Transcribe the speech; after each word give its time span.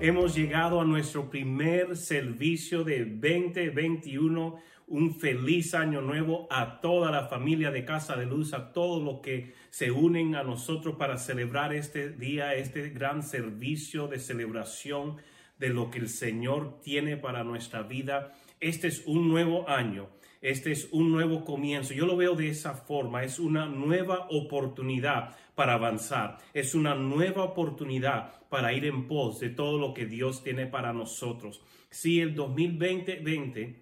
Hemos 0.00 0.34
llegado 0.34 0.80
a 0.80 0.84
nuestro 0.84 1.30
primer 1.30 1.96
servicio 1.96 2.82
de 2.82 3.04
2021 3.04 4.56
un 4.92 5.14
feliz 5.14 5.72
año 5.72 6.02
nuevo 6.02 6.46
a 6.50 6.82
toda 6.82 7.10
la 7.10 7.26
familia 7.26 7.70
de 7.70 7.86
Casa 7.86 8.14
de 8.14 8.26
Luz, 8.26 8.52
a 8.52 8.74
todos 8.74 9.02
los 9.02 9.20
que 9.20 9.54
se 9.70 9.90
unen 9.90 10.34
a 10.34 10.42
nosotros 10.42 10.96
para 10.96 11.16
celebrar 11.16 11.72
este 11.72 12.10
día, 12.10 12.54
este 12.54 12.90
gran 12.90 13.22
servicio 13.22 14.06
de 14.06 14.18
celebración 14.18 15.16
de 15.58 15.70
lo 15.70 15.90
que 15.90 15.98
el 15.98 16.10
Señor 16.10 16.82
tiene 16.82 17.16
para 17.16 17.42
nuestra 17.42 17.82
vida. 17.82 18.34
Este 18.60 18.88
es 18.88 19.02
un 19.06 19.30
nuevo 19.30 19.66
año, 19.66 20.10
este 20.42 20.72
es 20.72 20.88
un 20.92 21.10
nuevo 21.10 21.42
comienzo. 21.42 21.94
Yo 21.94 22.04
lo 22.04 22.18
veo 22.18 22.34
de 22.34 22.50
esa 22.50 22.74
forma, 22.74 23.24
es 23.24 23.38
una 23.38 23.64
nueva 23.64 24.26
oportunidad 24.28 25.34
para 25.54 25.72
avanzar, 25.72 26.36
es 26.52 26.74
una 26.74 26.94
nueva 26.94 27.44
oportunidad 27.44 28.42
para 28.50 28.74
ir 28.74 28.84
en 28.84 29.06
pos 29.08 29.40
de 29.40 29.48
todo 29.48 29.78
lo 29.78 29.94
que 29.94 30.04
Dios 30.04 30.44
tiene 30.44 30.66
para 30.66 30.92
nosotros. 30.92 31.62
Si 31.88 32.20
el 32.20 32.34
2020 32.34 33.81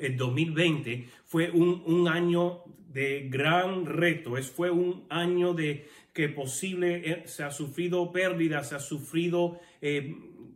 el 0.00 0.16
2020 0.16 1.08
fue 1.24 1.50
un, 1.50 2.08
año 2.08 2.62
de 2.88 3.28
gran 3.28 3.86
reto, 3.86 4.36
es, 4.36 4.50
fue 4.50 4.70
un 4.70 5.06
año 5.08 5.54
de 5.54 5.88
que 6.12 6.28
posible 6.28 7.02
eh, 7.04 7.22
se 7.26 7.44
ha 7.44 7.50
sufrido 7.50 8.10
pérdidas, 8.10 8.70
se 8.70 8.74
ha 8.74 8.80
sufrido 8.80 9.60
eh, 9.80 10.14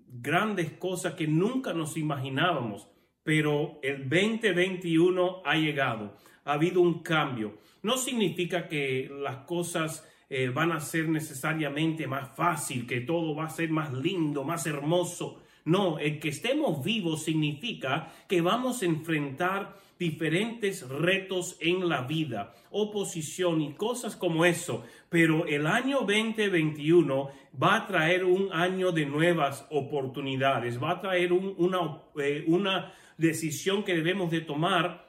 grandes 0.08 0.72
cosas 0.72 1.14
que 1.14 1.26
nunca 1.26 1.72
nos 1.72 1.96
imaginábamos, 1.96 2.88
pero 3.22 3.78
el 3.82 4.08
2021 4.08 5.42
ha 5.44 5.56
llegado, 5.56 6.16
ha 6.44 6.54
habido 6.54 6.80
un 6.80 7.02
cambio. 7.02 7.58
No 7.82 7.96
significa 7.96 8.68
que 8.68 9.10
las 9.10 9.44
cosas 9.46 10.08
eh, 10.34 10.48
van 10.48 10.72
a 10.72 10.80
ser 10.80 11.10
necesariamente 11.10 12.06
más 12.06 12.34
fácil, 12.34 12.86
que 12.86 13.02
todo 13.02 13.34
va 13.34 13.44
a 13.44 13.50
ser 13.50 13.68
más 13.68 13.92
lindo, 13.92 14.44
más 14.44 14.66
hermoso. 14.66 15.41
No, 15.64 15.98
el 15.98 16.18
que 16.18 16.28
estemos 16.28 16.82
vivos 16.82 17.24
significa 17.24 18.12
que 18.28 18.40
vamos 18.40 18.82
a 18.82 18.86
enfrentar 18.86 19.80
diferentes 19.98 20.88
retos 20.88 21.56
en 21.60 21.88
la 21.88 22.02
vida, 22.02 22.54
oposición 22.70 23.60
y 23.60 23.74
cosas 23.74 24.16
como 24.16 24.44
eso. 24.44 24.84
Pero 25.08 25.46
el 25.46 25.66
año 25.68 25.98
2021 26.00 27.30
va 27.62 27.76
a 27.76 27.86
traer 27.86 28.24
un 28.24 28.52
año 28.52 28.90
de 28.90 29.06
nuevas 29.06 29.64
oportunidades, 29.70 30.82
va 30.82 30.92
a 30.92 31.00
traer 31.00 31.32
una, 31.32 32.02
eh, 32.18 32.44
una 32.48 32.92
decisión 33.16 33.84
que 33.84 33.94
debemos 33.94 34.32
de 34.32 34.40
tomar 34.40 35.08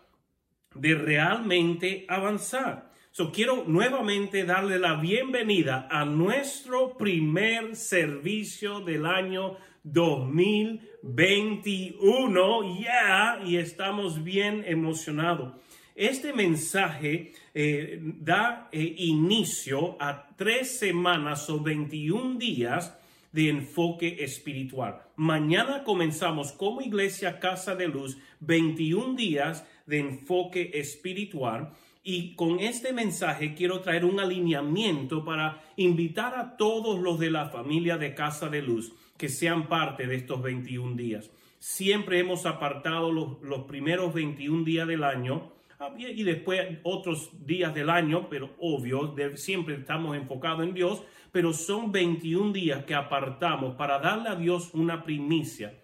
de 0.76 0.94
realmente 0.94 2.06
avanzar. 2.08 2.93
So, 3.16 3.32
quiero 3.32 3.66
nuevamente 3.68 4.44
darle 4.44 4.80
la 4.80 4.96
bienvenida 4.96 5.88
a 5.92 6.04
nuestro 6.04 6.98
primer 6.98 7.76
servicio 7.76 8.80
del 8.80 9.06
año 9.06 9.56
2021. 9.84 12.80
Ya, 12.80 13.40
y 13.46 13.58
estamos 13.58 14.24
bien 14.24 14.64
emocionados. 14.66 15.54
Este 15.94 16.34
mensaje 16.34 17.34
eh, 17.54 18.00
da 18.02 18.68
eh, 18.72 18.96
inicio 18.98 19.96
a 20.00 20.30
tres 20.36 20.80
semanas 20.80 21.48
o 21.52 21.60
21 21.60 22.40
días 22.40 22.98
de 23.32 23.50
enfoque 23.50 24.24
espiritual. 24.24 25.04
Mañana 25.18 25.84
comenzamos 25.84 26.52
como 26.52 26.82
iglesia 26.82 27.40
Casa 27.40 27.76
de 27.76 27.90
Luz 27.90 28.18
21 28.40 29.14
días 29.14 29.64
de 29.86 30.00
enfoque 30.00 30.72
espiritual 30.74 31.74
y 32.04 32.36
con 32.36 32.60
este 32.60 32.92
mensaje 32.92 33.56
quiero 33.56 33.80
traer 33.80 34.04
un 34.04 34.20
alineamiento 34.20 35.24
para 35.24 35.64
invitar 35.78 36.36
a 36.36 36.58
todos 36.58 37.00
los 37.00 37.18
de 37.18 37.32
la 37.32 37.48
familia 37.50 37.98
de 37.98 38.14
Casa 38.14 38.50
de 38.50 38.62
Luz 38.62 38.94
que 39.18 39.30
sean 39.30 39.70
parte 39.70 40.06
de 40.06 40.16
estos 40.16 40.42
21 40.42 40.98
días. 40.98 41.32
Siempre 41.60 42.20
hemos 42.20 42.46
apartado 42.46 43.10
los, 43.12 43.60
primeros 43.66 44.14
21 44.14 44.66
días 44.66 44.86
del 44.86 45.06
año 45.06 45.54
ah, 45.80 45.94
y 45.98 46.24
después 46.24 46.80
otros 46.84 47.30
días 47.46 47.74
del 47.74 47.90
año, 47.90 48.28
pero 48.30 48.54
obvio, 48.60 49.16
siempre 49.36 49.76
estamos 49.76 50.18
enfocados 50.18 50.64
en 50.64 50.74
Dios, 50.74 51.02
pero 51.32 51.54
son 51.54 51.94
21 51.94 52.52
días 52.52 52.84
que 52.84 52.96
apartamos 52.96 53.76
para 53.76 54.00
darle 54.00 54.28
a 54.28 54.36
Dios 54.36 54.72
una 54.74 55.06
primicia, 55.06 55.80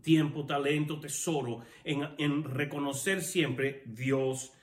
tiempo, 0.00 0.46
talento, 0.46 1.00
tesoro, 1.00 1.62
en, 1.82 2.08
en 2.18 2.44
reconocer 2.44 3.20
siempre 3.20 3.82
Dios 3.86 4.53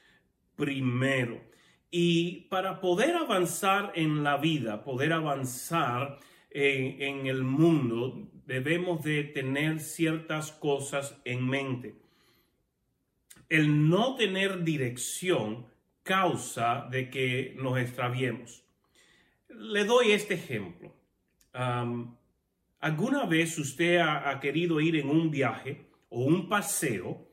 primero. 0.61 1.41
Y 1.89 2.41
para 2.51 2.79
poder 2.79 3.15
avanzar 3.15 3.93
en 3.95 4.23
la 4.23 4.37
vida, 4.37 4.83
poder 4.83 5.11
avanzar 5.11 6.19
en, 6.51 7.01
en, 7.01 7.25
el 7.25 7.43
mundo, 7.43 8.29
debemos 8.45 9.03
de 9.03 9.23
tener 9.23 9.79
ciertas 9.79 10.51
cosas 10.51 11.19
en 11.25 11.47
mente. 11.47 11.95
El 13.49 13.89
no 13.89 14.15
tener 14.15 14.63
dirección 14.63 15.65
causa 16.03 16.87
de 16.91 17.09
que 17.09 17.55
nos 17.57 17.79
extraviemos. 17.79 18.63
Le 19.49 19.83
doy 19.83 20.11
este 20.11 20.35
ejemplo. 20.35 20.93
¿Alguna 22.79 23.25
vez 23.25 23.57
usted 23.57 23.97
ha 23.97 24.39
querido 24.39 24.79
ir 24.79 24.95
en 24.95 25.09
un 25.09 25.31
viaje 25.31 25.87
o 26.09 26.23
un 26.23 26.47
paseo 26.47 27.30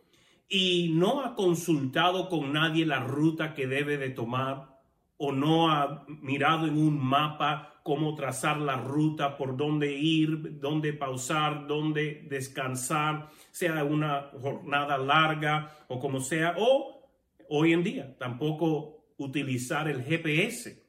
y 0.48 0.92
no 0.94 1.20
ha 1.22 1.34
consultado 1.34 2.28
con 2.28 2.52
nadie 2.52 2.86
la 2.86 3.00
ruta 3.00 3.54
que 3.54 3.66
debe 3.66 3.98
de 3.98 4.10
tomar 4.10 4.78
o 5.18 5.32
no 5.32 5.70
ha 5.70 6.06
mirado 6.08 6.66
en 6.66 6.78
un 6.78 6.98
mapa 6.98 7.80
cómo 7.82 8.14
trazar 8.14 8.58
la 8.58 8.76
ruta, 8.76 9.36
por 9.36 9.56
dónde 9.56 9.92
ir, 9.92 10.60
dónde 10.60 10.92
pausar, 10.92 11.66
dónde 11.66 12.26
descansar, 12.28 13.30
sea 13.50 13.82
una 13.82 14.30
jornada 14.40 14.96
larga 14.96 15.76
o 15.88 15.98
como 15.98 16.20
sea, 16.20 16.54
o 16.58 17.10
hoy 17.48 17.72
en 17.72 17.82
día 17.82 18.16
tampoco 18.18 19.06
utilizar 19.16 19.88
el 19.88 20.04
GPS. 20.04 20.84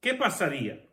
¿Qué 0.00 0.14
pasaría? 0.14 0.86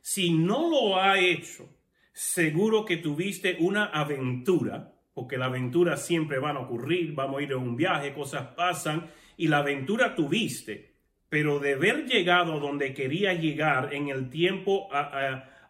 Si 0.00 0.32
no 0.32 0.68
lo 0.68 0.98
ha 0.98 1.18
hecho, 1.20 1.68
seguro 2.12 2.84
que 2.84 2.96
tuviste 2.96 3.58
una 3.60 3.86
aventura 3.86 4.95
porque 5.16 5.38
la 5.38 5.46
aventura 5.46 5.96
siempre 5.96 6.38
van 6.38 6.58
a 6.58 6.60
ocurrir, 6.60 7.14
vamos 7.14 7.40
a 7.40 7.42
ir 7.42 7.52
a 7.52 7.56
un 7.56 7.74
viaje, 7.74 8.12
cosas 8.12 8.48
pasan, 8.48 9.06
y 9.38 9.48
la 9.48 9.58
aventura 9.60 10.14
tuviste, 10.14 10.92
pero 11.30 11.58
de 11.58 11.72
haber 11.72 12.04
llegado 12.04 12.52
a 12.52 12.58
donde 12.58 12.92
quería 12.92 13.32
llegar 13.32 13.94
en 13.94 14.10
el 14.10 14.28
tiempo 14.28 14.90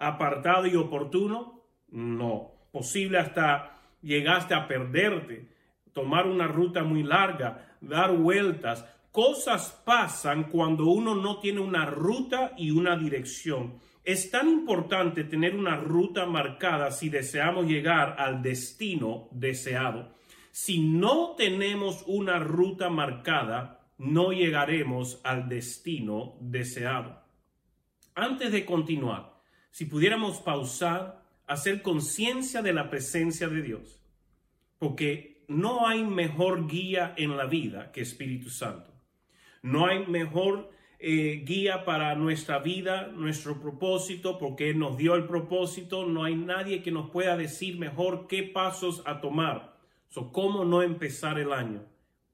apartado 0.00 0.66
y 0.66 0.74
oportuno, 0.74 1.62
no. 1.92 2.50
Posible 2.72 3.18
hasta 3.18 3.78
llegaste 4.02 4.52
a 4.52 4.66
perderte, 4.66 5.48
tomar 5.92 6.26
una 6.26 6.48
ruta 6.48 6.82
muy 6.82 7.04
larga, 7.04 7.76
dar 7.80 8.16
vueltas. 8.16 8.84
Cosas 9.12 9.80
pasan 9.84 10.50
cuando 10.50 10.86
uno 10.86 11.14
no 11.14 11.38
tiene 11.38 11.60
una 11.60 11.86
ruta 11.86 12.52
y 12.56 12.72
una 12.72 12.96
dirección. 12.96 13.78
Es 14.06 14.30
tan 14.30 14.48
importante 14.48 15.24
tener 15.24 15.56
una 15.56 15.74
ruta 15.74 16.26
marcada 16.26 16.92
si 16.92 17.08
deseamos 17.08 17.66
llegar 17.66 18.14
al 18.20 18.40
destino 18.40 19.26
deseado. 19.32 20.14
Si 20.52 20.78
no 20.78 21.34
tenemos 21.36 22.04
una 22.06 22.38
ruta 22.38 22.88
marcada, 22.88 23.90
no 23.98 24.30
llegaremos 24.30 25.20
al 25.24 25.48
destino 25.48 26.36
deseado. 26.40 27.20
Antes 28.14 28.52
de 28.52 28.64
continuar, 28.64 29.40
si 29.72 29.86
pudiéramos 29.86 30.38
pausar, 30.38 31.24
hacer 31.48 31.82
conciencia 31.82 32.62
de 32.62 32.72
la 32.72 32.88
presencia 32.88 33.48
de 33.48 33.60
Dios, 33.60 34.00
porque 34.78 35.44
no 35.48 35.88
hay 35.88 36.04
mejor 36.04 36.68
guía 36.68 37.12
en 37.16 37.36
la 37.36 37.46
vida 37.46 37.90
que 37.90 38.02
Espíritu 38.02 38.50
Santo. 38.50 38.94
No 39.62 39.86
hay 39.86 40.06
mejor 40.06 40.70
eh, 40.98 41.42
guía 41.44 41.84
para 41.84 42.14
nuestra 42.14 42.58
vida, 42.58 43.08
nuestro 43.08 43.60
propósito, 43.60 44.38
porque 44.38 44.70
Él 44.70 44.78
nos 44.78 44.96
dio 44.96 45.14
el 45.14 45.26
propósito. 45.26 46.06
No 46.06 46.24
hay 46.24 46.34
nadie 46.34 46.82
que 46.82 46.90
nos 46.90 47.10
pueda 47.10 47.36
decir 47.36 47.78
mejor 47.78 48.26
qué 48.26 48.42
pasos 48.42 49.02
a 49.06 49.20
tomar. 49.20 49.76
So, 50.08 50.32
¿Cómo 50.32 50.64
no 50.64 50.82
empezar 50.82 51.38
el 51.38 51.52
año 51.52 51.84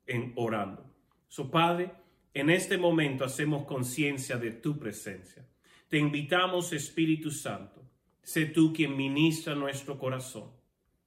en 0.06 0.32
orando? 0.36 0.84
So, 1.28 1.50
Padre, 1.50 1.92
en 2.34 2.50
este 2.50 2.78
momento 2.78 3.24
hacemos 3.24 3.64
conciencia 3.64 4.36
de 4.36 4.52
tu 4.52 4.78
presencia. 4.78 5.46
Te 5.88 5.98
invitamos, 5.98 6.72
Espíritu 6.72 7.30
Santo. 7.30 7.82
Sé 8.22 8.46
tú 8.46 8.72
quien 8.72 8.96
ministra 8.96 9.54
nuestro 9.54 9.98
corazón. 9.98 10.50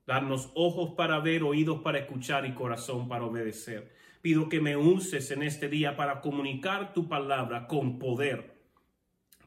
Darnos 0.06 0.52
ojos 0.54 0.94
para 0.96 1.20
ver, 1.20 1.44
oídos 1.44 1.82
para 1.82 2.00
escuchar 2.00 2.46
y 2.46 2.54
corazón 2.54 3.08
para 3.08 3.26
obedecer. 3.26 3.92
Pido 4.26 4.50
que 4.50 4.60
me 4.60 4.76
uses 4.76 5.30
en 5.30 5.44
este 5.44 5.70
día 5.70 5.96
para 5.96 6.20
comunicar 6.20 6.94
tu 6.94 7.08
palabra 7.08 7.68
con 7.68 8.00
poder. 8.00 8.60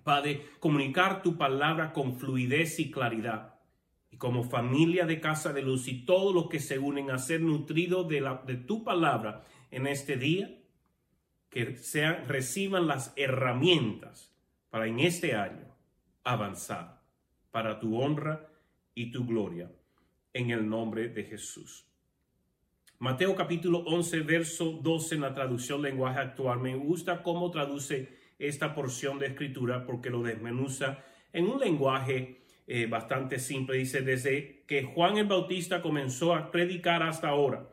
Padre, 0.04 0.46
comunicar 0.60 1.20
tu 1.20 1.36
palabra 1.36 1.92
con 1.92 2.16
fluidez 2.16 2.78
y 2.78 2.88
claridad. 2.92 3.56
Y 4.08 4.18
como 4.18 4.44
familia 4.44 5.04
de 5.04 5.18
Casa 5.18 5.52
de 5.52 5.62
Luz 5.62 5.88
y 5.88 6.04
todos 6.04 6.32
los 6.32 6.48
que 6.48 6.60
se 6.60 6.78
unen 6.78 7.10
a 7.10 7.18
ser 7.18 7.40
nutridos 7.40 8.06
de, 8.06 8.20
la, 8.20 8.40
de 8.46 8.54
tu 8.54 8.84
palabra 8.84 9.42
en 9.72 9.88
este 9.88 10.16
día, 10.16 10.60
que 11.50 11.76
sean, 11.78 12.28
reciban 12.28 12.86
las 12.86 13.12
herramientas 13.16 14.32
para 14.70 14.86
en 14.86 15.00
este 15.00 15.34
año 15.34 15.74
avanzar 16.22 17.02
para 17.50 17.80
tu 17.80 18.00
honra 18.00 18.48
y 18.94 19.10
tu 19.10 19.26
gloria 19.26 19.72
en 20.32 20.50
el 20.50 20.68
nombre 20.68 21.08
de 21.08 21.24
Jesús. 21.24 21.87
Mateo 23.00 23.36
capítulo 23.36 23.78
11, 23.86 24.22
verso 24.22 24.72
12 24.82 25.14
en 25.14 25.20
la 25.20 25.32
traducción 25.32 25.80
lenguaje 25.80 26.18
actual. 26.18 26.58
Me 26.58 26.74
gusta 26.74 27.22
cómo 27.22 27.48
traduce 27.52 28.08
esta 28.40 28.74
porción 28.74 29.20
de 29.20 29.26
escritura 29.26 29.86
porque 29.86 30.10
lo 30.10 30.20
desmenuza 30.20 30.98
en 31.32 31.46
un 31.46 31.60
lenguaje 31.60 32.40
eh, 32.66 32.86
bastante 32.86 33.38
simple. 33.38 33.76
Dice, 33.76 34.02
desde 34.02 34.64
que 34.66 34.82
Juan 34.82 35.16
el 35.16 35.26
Bautista 35.26 35.80
comenzó 35.80 36.34
a 36.34 36.50
predicar 36.50 37.04
hasta 37.04 37.28
ahora, 37.28 37.68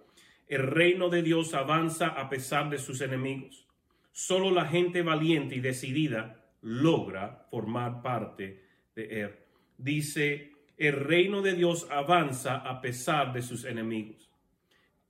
el 0.48 0.62
reino 0.68 1.10
de 1.10 1.24
Dios 1.24 1.56
avanza 1.56 2.10
a 2.10 2.30
pesar 2.30 2.70
de 2.70 2.78
sus 2.78 3.02
enemigos. 3.02 3.68
Solo 4.12 4.52
la 4.52 4.66
gente 4.66 5.02
valiente 5.02 5.56
y 5.56 5.60
decidida 5.60 6.46
logra 6.62 7.48
formar 7.50 8.04
parte 8.04 8.62
de 8.96 9.22
él. 9.22 9.36
Dice, 9.76 10.52
el 10.78 10.94
reino 10.94 11.42
de 11.42 11.54
Dios 11.56 11.88
avanza 11.90 12.58
a 12.58 12.80
pesar 12.80 13.34
de 13.34 13.42
sus 13.42 13.66
enemigos. 13.66 14.25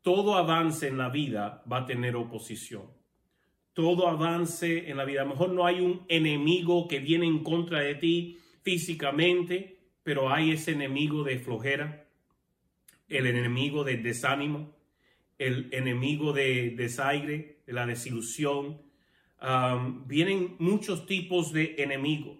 Todo 0.05 0.35
avance 0.35 0.87
en 0.87 0.99
la 0.99 1.09
vida 1.09 1.63
va 1.65 1.79
a 1.79 1.85
tener 1.87 2.15
oposición. 2.15 2.83
Todo 3.73 4.07
avance 4.07 4.87
en 4.87 4.97
la 4.97 5.03
vida. 5.03 5.21
A 5.21 5.23
lo 5.23 5.31
mejor 5.31 5.49
no 5.49 5.65
hay 5.65 5.79
un 5.79 6.05
enemigo 6.07 6.87
que 6.87 6.99
viene 6.99 7.25
en 7.25 7.39
contra 7.41 7.79
de 7.79 7.95
ti 7.95 8.37
físicamente, 8.61 9.79
pero 10.03 10.31
hay 10.31 10.51
ese 10.51 10.73
enemigo 10.73 11.23
de 11.23 11.39
flojera, 11.39 12.07
el 13.07 13.25
enemigo 13.25 13.83
de 13.83 13.97
desánimo, 13.97 14.77
el 15.39 15.69
enemigo 15.71 16.33
de 16.33 16.75
desaire, 16.77 17.63
de 17.65 17.73
la 17.73 17.87
desilusión. 17.87 18.83
vienen 20.05 20.55
muchos 20.59 21.07
tipos 21.07 21.51
de 21.51 21.77
enemigos. 21.79 22.37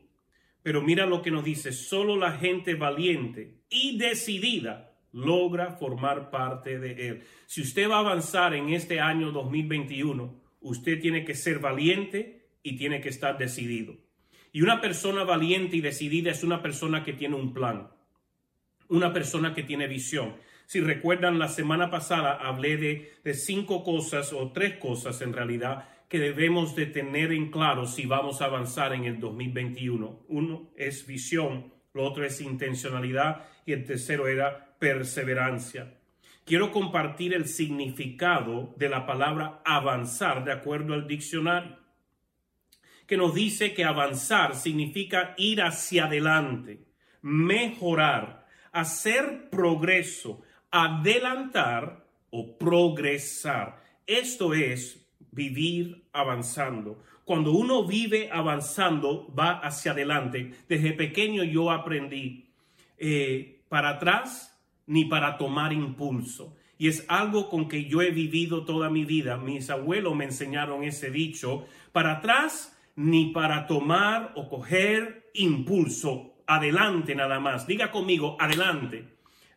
Pero 0.61 0.83
mira 0.83 1.07
lo 1.07 1.23
que 1.23 1.31
nos 1.31 1.43
dice, 1.43 1.71
solo 1.71 2.15
la 2.15 2.33
gente 2.33 2.75
valiente 2.75 3.63
y 3.71 3.97
decidida 3.97 4.94
logra 5.15 5.71
formar 5.71 6.29
parte 6.29 6.77
de 6.77 7.07
él. 7.07 7.23
Si 7.45 7.61
usted 7.61 7.89
va 7.89 7.95
a 7.95 7.99
avanzar 7.99 8.53
en 8.53 8.73
este 8.73 8.99
año 8.99 9.31
2021, 9.31 10.41
usted 10.59 10.99
tiene 10.99 11.23
que 11.23 11.35
ser 11.35 11.59
valiente 11.59 12.49
y 12.61 12.75
tiene 12.75 12.99
que 12.99 13.09
estar 13.09 13.37
decidido. 13.37 13.95
Y 14.51 14.61
una 14.61 14.81
persona 14.81 15.23
valiente 15.23 15.77
y 15.77 15.81
decidida 15.81 16.31
es 16.31 16.43
una 16.43 16.61
persona 16.61 17.05
que 17.05 17.13
tiene 17.13 17.35
un 17.35 17.53
plan, 17.53 17.89
una 18.89 19.13
persona 19.13 19.53
que 19.53 19.63
tiene 19.63 19.87
visión. 19.87 20.35
Si 20.65 20.81
recuerdan, 20.81 21.39
la 21.39 21.47
semana 21.47 21.89
pasada 21.89 22.33
hablé 22.33 22.75
de, 22.75 23.33
cinco 23.33 23.85
cosas 23.85 24.33
o 24.33 24.51
tres 24.51 24.77
cosas 24.77 25.21
en 25.21 25.31
realidad 25.31 25.87
que 26.09 26.19
debemos 26.19 26.75
de 26.75 26.87
tener 26.87 27.31
en 27.31 27.51
claro 27.51 27.85
si 27.85 28.05
vamos 28.05 28.41
a 28.41 28.45
avanzar 28.45 28.93
en 28.93 29.05
el 29.05 29.21
2021. 29.21 30.25
Uno 30.27 30.71
es 30.75 31.07
visión, 31.07 31.71
lo 31.95 32.03
otro 32.03 32.25
es 32.25 32.41
intencionalidad 32.41 33.45
y 33.65 33.71
el 33.71 33.85
tercero 33.85 34.27
era 34.27 34.75
perseverancia. 34.77 35.93
Quiero 36.43 36.69
compartir 36.71 37.33
el 37.33 37.47
significado 37.47 38.75
de 38.77 38.89
la 38.89 39.05
palabra 39.05 39.61
avanzar 39.65 40.43
de 40.43 40.51
acuerdo 40.51 40.93
al 40.93 41.07
diccionario, 41.07 41.79
que 43.07 43.15
nos 43.15 43.33
dice 43.33 43.73
que 43.73 43.85
avanzar 43.85 44.55
significa 44.55 45.33
ir 45.37 45.61
hacia 45.61 46.05
adelante, 46.05 46.85
mejorar, 47.21 48.45
hacer 48.73 49.49
progreso, 49.49 50.41
adelantar 50.69 52.05
o 52.29 52.57
progresar. 52.57 53.81
Esto 54.05 54.53
es 54.53 55.07
vivir 55.31 56.07
avanzando. 56.11 57.01
Cuando 57.25 57.51
uno 57.53 57.85
vive 57.85 58.29
avanzando, 58.31 59.27
va 59.37 59.59
hacia 59.59 59.91
adelante. 59.91 60.53
Desde 60.69 60.93
pequeño 60.93 61.43
yo 61.43 61.71
aprendí 61.71 62.45
eh, 62.99 63.63
para 63.67 63.89
atrás 63.89 64.55
ni 64.85 65.05
para 65.05 65.37
tomar 65.37 65.73
impulso. 65.73 66.55
Y 66.77 66.87
es 66.87 67.03
algo 67.07 67.49
con 67.49 67.67
que 67.67 67.85
yo 67.85 68.03
he 68.03 68.11
vivido 68.11 68.63
toda 68.63 68.91
mi 68.91 69.05
vida. 69.05 69.37
Mis 69.37 69.71
abuelos 69.71 70.15
me 70.15 70.25
enseñaron 70.25 70.83
ese 70.83 71.09
dicho, 71.09 71.65
para 71.91 72.17
atrás 72.17 72.77
ni 72.95 73.31
para 73.31 73.65
tomar 73.65 74.31
o 74.35 74.47
coger 74.47 75.31
impulso. 75.33 76.35
Adelante 76.45 77.15
nada 77.15 77.39
más. 77.39 77.65
Diga 77.65 77.89
conmigo, 77.89 78.37
adelante, 78.39 79.03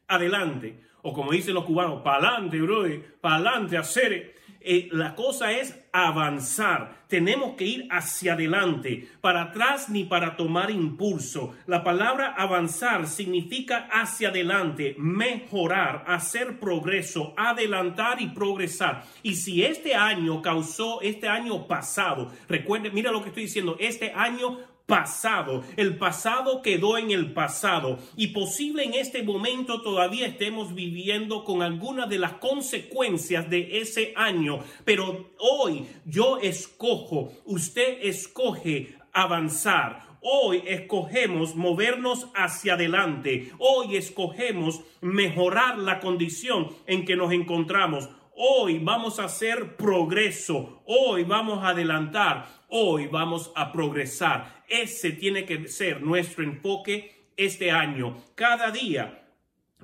adelante. 0.07 0.81
O 1.03 1.13
como 1.13 1.33
dicen 1.33 1.53
los 1.55 1.65
cubanos, 1.65 2.01
para 2.03 2.29
adelante, 2.29 2.61
bro, 2.63 2.85
para 3.21 3.37
adelante, 3.37 3.77
hacer. 3.77 4.37
Eh, 4.61 4.89
la 4.91 5.15
cosa 5.15 5.53
es 5.53 5.78
avanzar. 5.93 7.05
Tenemos 7.09 7.57
que 7.57 7.65
ir 7.65 7.89
hacia 7.91 8.35
adelante, 8.35 9.09
para 9.21 9.43
atrás 9.43 9.89
ni 9.89 10.05
para 10.05 10.37
tomar 10.37 10.71
impulso. 10.71 11.55
La 11.67 11.83
palabra 11.83 12.35
avanzar 12.37 13.07
significa 13.07 13.89
hacia 13.91 14.29
adelante, 14.29 14.95
mejorar, 14.99 16.05
hacer 16.07 16.59
progreso, 16.61 17.35
adelantar 17.37 18.21
y 18.21 18.29
progresar. 18.29 19.05
Y 19.23 19.37
si 19.37 19.65
este 19.65 19.95
año 19.95 20.43
causó, 20.43 21.01
este 21.01 21.29
año 21.29 21.67
pasado, 21.67 22.31
recuerde, 22.49 22.91
mira 22.91 23.11
lo 23.11 23.23
que 23.23 23.29
estoy 23.29 23.45
diciendo, 23.45 23.77
este 23.79 24.13
año 24.13 24.59
pasado. 24.89 25.63
El 25.77 25.99
pasado 25.99 26.63
quedó 26.63 26.97
en 26.97 27.11
el 27.11 27.35
pasado 27.35 27.99
y 28.17 28.29
posible 28.29 28.85
en 28.85 28.95
este 28.95 29.23
momento 29.23 29.83
todavía 29.83 30.27
estemos 30.27 30.75
viviendo 30.75 31.45
con 31.45 31.61
algunas 31.63 32.09
de 32.09 32.19
las 32.19 32.33
consecuencias 32.33 33.51
de 33.51 33.81
ese 33.81 34.15
año. 34.17 34.61
Pero 34.87 35.31
hoy 35.39 35.87
yo 36.07 36.39
escojo, 36.39 37.35
usted 37.45 37.99
escoge 38.01 38.97
avanzar. 39.13 40.09
Hoy 40.21 40.63
escogemos 40.67 41.55
movernos 41.55 42.29
hacia 42.35 42.75
adelante. 42.75 43.53
Hoy 43.59 43.95
escogemos 43.97 44.81
mejorar 45.03 45.79
la 45.79 46.01
condición 46.01 46.71
en 46.87 47.05
que 47.05 47.15
nos 47.15 47.33
encontramos. 47.33 48.09
Hoy 48.41 48.79
vamos 48.79 49.19
a 49.19 49.25
hacer 49.25 49.75
progreso. 49.75 50.81
Hoy 50.87 51.25
vamos 51.25 51.65
a 51.65 51.71
adelantar. 51.71 52.47
Hoy 52.69 53.09
vamos 53.09 53.51
a 53.57 53.73
progresar. 53.73 54.63
Ese 54.69 55.11
tiene 55.11 55.45
que 55.45 55.67
ser 55.67 56.03
nuestro 56.03 56.45
enfoque 56.45 57.33
este 57.37 57.73
año. 57.73 58.17
Cada 58.37 58.71
día 58.71 59.28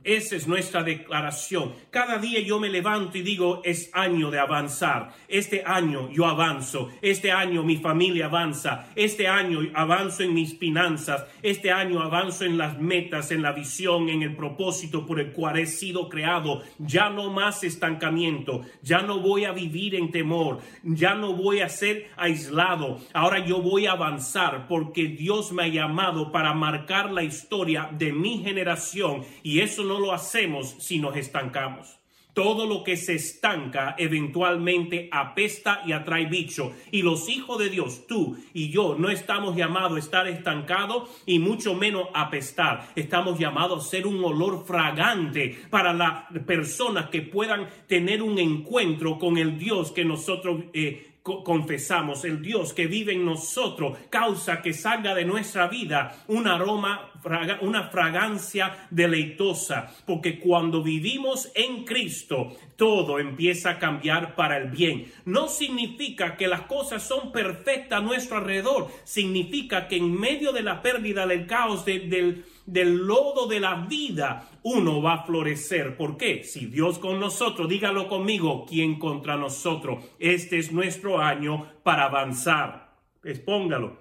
esa 0.04 0.36
es 0.36 0.46
nuestra 0.46 0.82
declaración. 0.82 1.72
Cada 1.90 2.18
día 2.18 2.40
yo 2.40 2.60
me 2.60 2.68
levanto 2.68 3.16
y 3.16 3.22
digo, 3.22 3.62
es 3.64 3.88
año 3.94 4.30
de 4.30 4.38
avanzar. 4.38 5.14
Este 5.28 5.62
año 5.64 6.10
yo 6.10 6.26
avanzo. 6.26 6.90
Este 7.00 7.32
año 7.32 7.62
mi 7.62 7.78
familia 7.78 8.26
avanza. 8.26 8.90
Este 8.94 9.26
año 9.26 9.60
avanzo 9.72 10.22
en 10.22 10.34
mis 10.34 10.58
finanzas. 10.58 11.24
Este 11.42 11.72
año 11.72 12.02
avanzo 12.02 12.44
en 12.44 12.58
las 12.58 12.78
metas, 12.78 13.30
en 13.30 13.40
la 13.40 13.52
visión, 13.52 14.10
en 14.10 14.22
el 14.22 14.36
propósito 14.36 15.06
por 15.06 15.20
el 15.20 15.32
cual 15.32 15.58
he 15.58 15.66
sido 15.66 16.10
creado. 16.10 16.62
Ya 16.78 17.08
no 17.08 17.30
más 17.30 17.64
estancamiento. 17.64 18.60
Ya 18.82 19.00
no 19.00 19.20
voy 19.20 19.46
a 19.46 19.52
vivir 19.52 19.94
en 19.94 20.10
temor. 20.10 20.60
Ya 20.82 21.14
no 21.14 21.32
voy 21.32 21.60
a 21.60 21.70
ser 21.70 22.10
aislado. 22.16 23.00
Ahora 23.14 23.38
yo 23.38 23.62
voy 23.62 23.86
a 23.86 23.92
avanzar 23.92 24.68
porque 24.68 25.06
Dios 25.06 25.50
me 25.50 25.62
ha 25.62 25.68
llamado 25.68 26.30
para 26.30 26.52
marcar 26.52 27.10
la 27.10 27.22
historia 27.22 27.88
de 27.90 28.12
mi 28.12 28.42
generación. 28.42 29.24
Y 29.42 29.60
eso 29.60 29.82
no 29.82 29.93
lo 29.98 30.12
hacemos 30.12 30.76
si 30.78 30.98
nos 30.98 31.16
estancamos. 31.16 31.98
Todo 32.34 32.66
lo 32.66 32.82
que 32.82 32.96
se 32.96 33.14
estanca 33.14 33.94
eventualmente 33.96 35.08
apesta 35.12 35.82
y 35.86 35.92
atrae 35.92 36.26
bicho. 36.26 36.72
Y 36.90 37.02
los 37.02 37.28
hijos 37.28 37.60
de 37.60 37.70
Dios, 37.70 38.08
tú 38.08 38.36
y 38.52 38.70
yo, 38.70 38.96
no 38.98 39.08
estamos 39.08 39.54
llamados 39.54 39.94
a 39.94 40.00
estar 40.00 40.26
estancados 40.26 41.08
y 41.26 41.38
mucho 41.38 41.74
menos 41.74 42.08
apestar. 42.12 42.88
Estamos 42.96 43.38
llamados 43.38 43.86
a 43.86 43.88
ser 43.88 44.08
un 44.08 44.22
olor 44.24 44.66
fragante 44.66 45.56
para 45.70 45.92
las 45.92 46.24
personas 46.44 47.08
que 47.08 47.22
puedan 47.22 47.68
tener 47.86 48.20
un 48.20 48.36
encuentro 48.40 49.16
con 49.16 49.38
el 49.38 49.56
Dios 49.56 49.92
que 49.92 50.04
nosotros 50.04 50.64
eh, 50.72 51.14
confesamos, 51.24 52.24
el 52.26 52.42
Dios 52.42 52.74
que 52.74 52.86
vive 52.86 53.14
en 53.14 53.24
nosotros, 53.24 53.96
causa 54.10 54.60
que 54.60 54.74
salga 54.74 55.14
de 55.14 55.24
nuestra 55.24 55.68
vida 55.68 56.22
un 56.28 56.46
aroma, 56.46 57.12
una 57.60 57.88
fragancia 57.88 58.86
deleitosa, 58.90 59.90
porque 60.06 60.38
cuando 60.38 60.82
vivimos 60.82 61.50
en 61.54 61.84
Cristo, 61.84 62.56
todo 62.76 63.18
empieza 63.18 63.70
a 63.70 63.78
cambiar 63.78 64.34
para 64.34 64.58
el 64.58 64.70
bien. 64.70 65.12
No 65.24 65.48
significa 65.48 66.36
que 66.36 66.48
las 66.48 66.62
cosas 66.62 67.02
son 67.02 67.32
perfectas 67.32 68.00
a 68.00 68.02
nuestro 68.02 68.38
alrededor, 68.38 68.88
significa 69.04 69.88
que 69.88 69.96
en 69.96 70.18
medio 70.18 70.52
de 70.52 70.62
la 70.62 70.82
pérdida, 70.82 71.26
del 71.26 71.46
caos, 71.46 71.84
del 71.84 72.44
del 72.66 73.06
lodo 73.06 73.46
de 73.46 73.60
la 73.60 73.74
vida, 73.74 74.48
uno 74.62 75.02
va 75.02 75.14
a 75.14 75.24
florecer. 75.24 75.96
¿Por 75.96 76.16
qué? 76.16 76.44
Si 76.44 76.66
Dios 76.66 76.98
con 76.98 77.20
nosotros, 77.20 77.68
dígalo 77.68 78.08
conmigo, 78.08 78.64
¿quién 78.66 78.98
contra 78.98 79.36
nosotros? 79.36 80.04
Este 80.18 80.58
es 80.58 80.72
nuestro 80.72 81.20
año 81.20 81.66
para 81.82 82.04
avanzar. 82.04 82.94
Expóngalo. 83.22 83.98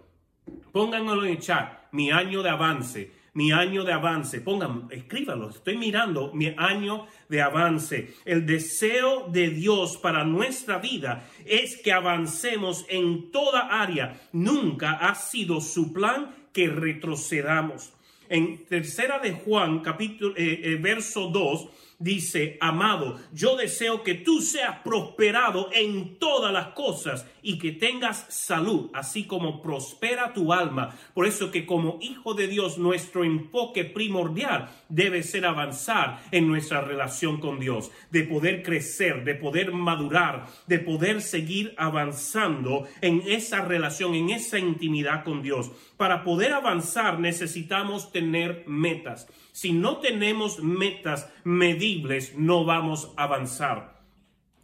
Pónganlo 0.72 1.26
en 1.26 1.32
el 1.32 1.40
chat, 1.40 1.72
mi 1.94 2.12
año 2.12 2.44
de 2.44 2.50
avance, 2.50 3.12
mi 3.34 3.52
año 3.52 3.84
de 3.84 3.94
avance. 3.94 4.42
Pongan, 4.42 4.88
escríbanlo, 4.92 5.50
estoy 5.50 5.78
mirando 5.78 6.34
mi 6.34 6.54
año 6.58 7.08
de 7.30 7.42
avance. 7.42 8.16
El 8.26 8.46
deseo 8.46 9.28
de 9.30 9.50
Dios 9.50 9.98
para 9.98 10.26
nuestra 10.26 10.80
vida 10.80 11.30
es 11.46 11.78
que 11.78 11.94
avancemos 11.94 12.86
en 12.90 13.32
toda 13.32 13.82
área. 13.82 14.20
Nunca 14.34 14.94
ha 14.94 15.16
sido 15.16 15.62
su 15.62 15.94
plan 15.94 16.36
que 16.52 16.68
retrocedamos. 16.68 17.94
En 18.30 18.66
tercera 18.66 19.20
de 19.20 19.34
Juan, 19.34 19.80
capítulo, 19.80 20.36
eh, 20.36 20.62
eh, 20.64 20.78
verso 20.82 21.28
2, 21.28 21.70
dice, 22.04 22.58
amado, 22.60 23.18
yo 23.32 23.56
deseo 23.56 24.04
que 24.04 24.14
tú 24.14 24.42
seas 24.42 24.80
prosperado 24.84 25.70
en 25.74 26.20
todas 26.20 26.52
las 26.52 26.68
cosas 26.70 27.26
y 27.42 27.58
que 27.58 27.72
tengas 27.72 28.26
salud, 28.30 28.90
así 28.94 29.26
como 29.26 29.62
prospera 29.62 30.34
tu 30.34 30.52
alma. 30.52 30.96
Por 31.14 31.26
eso 31.26 31.50
que 31.50 31.66
como 31.66 31.98
hijo 32.02 32.34
de 32.34 32.48
Dios, 32.48 32.78
nuestro 32.78 33.24
enfoque 33.24 33.86
primordial 33.86 34.70
debe 34.90 35.24
ser 35.24 35.46
avanzar 35.46 36.22
en 36.32 36.48
nuestra 36.48 36.82
relación 36.82 37.40
con 37.40 37.60
Dios, 37.60 37.92
de 38.12 38.24
poder 38.24 38.64
crecer, 38.64 39.24
de 39.24 39.36
poder 39.36 39.72
madurar, 39.72 40.48
de 40.68 40.80
poder 40.80 41.22
seguir 41.22 41.74
avanzando 41.78 42.86
en 43.02 43.24
esa 43.28 43.62
relación, 43.62 44.14
en 44.16 44.30
esa 44.30 44.60
intimidad 44.60 45.24
con 45.24 45.42
Dios. 45.42 45.72
Para 46.04 46.26
poder 46.26 46.52
avanzar 46.52 47.18
necesitamos 47.18 48.12
tener 48.12 48.66
metas. 48.68 49.26
Si 49.54 49.72
no 49.72 50.00
tenemos 50.00 50.62
metas 50.62 51.32
medibles, 51.46 52.36
no 52.36 52.66
vamos 52.66 53.14
a 53.16 53.24
avanzar. 53.24 54.02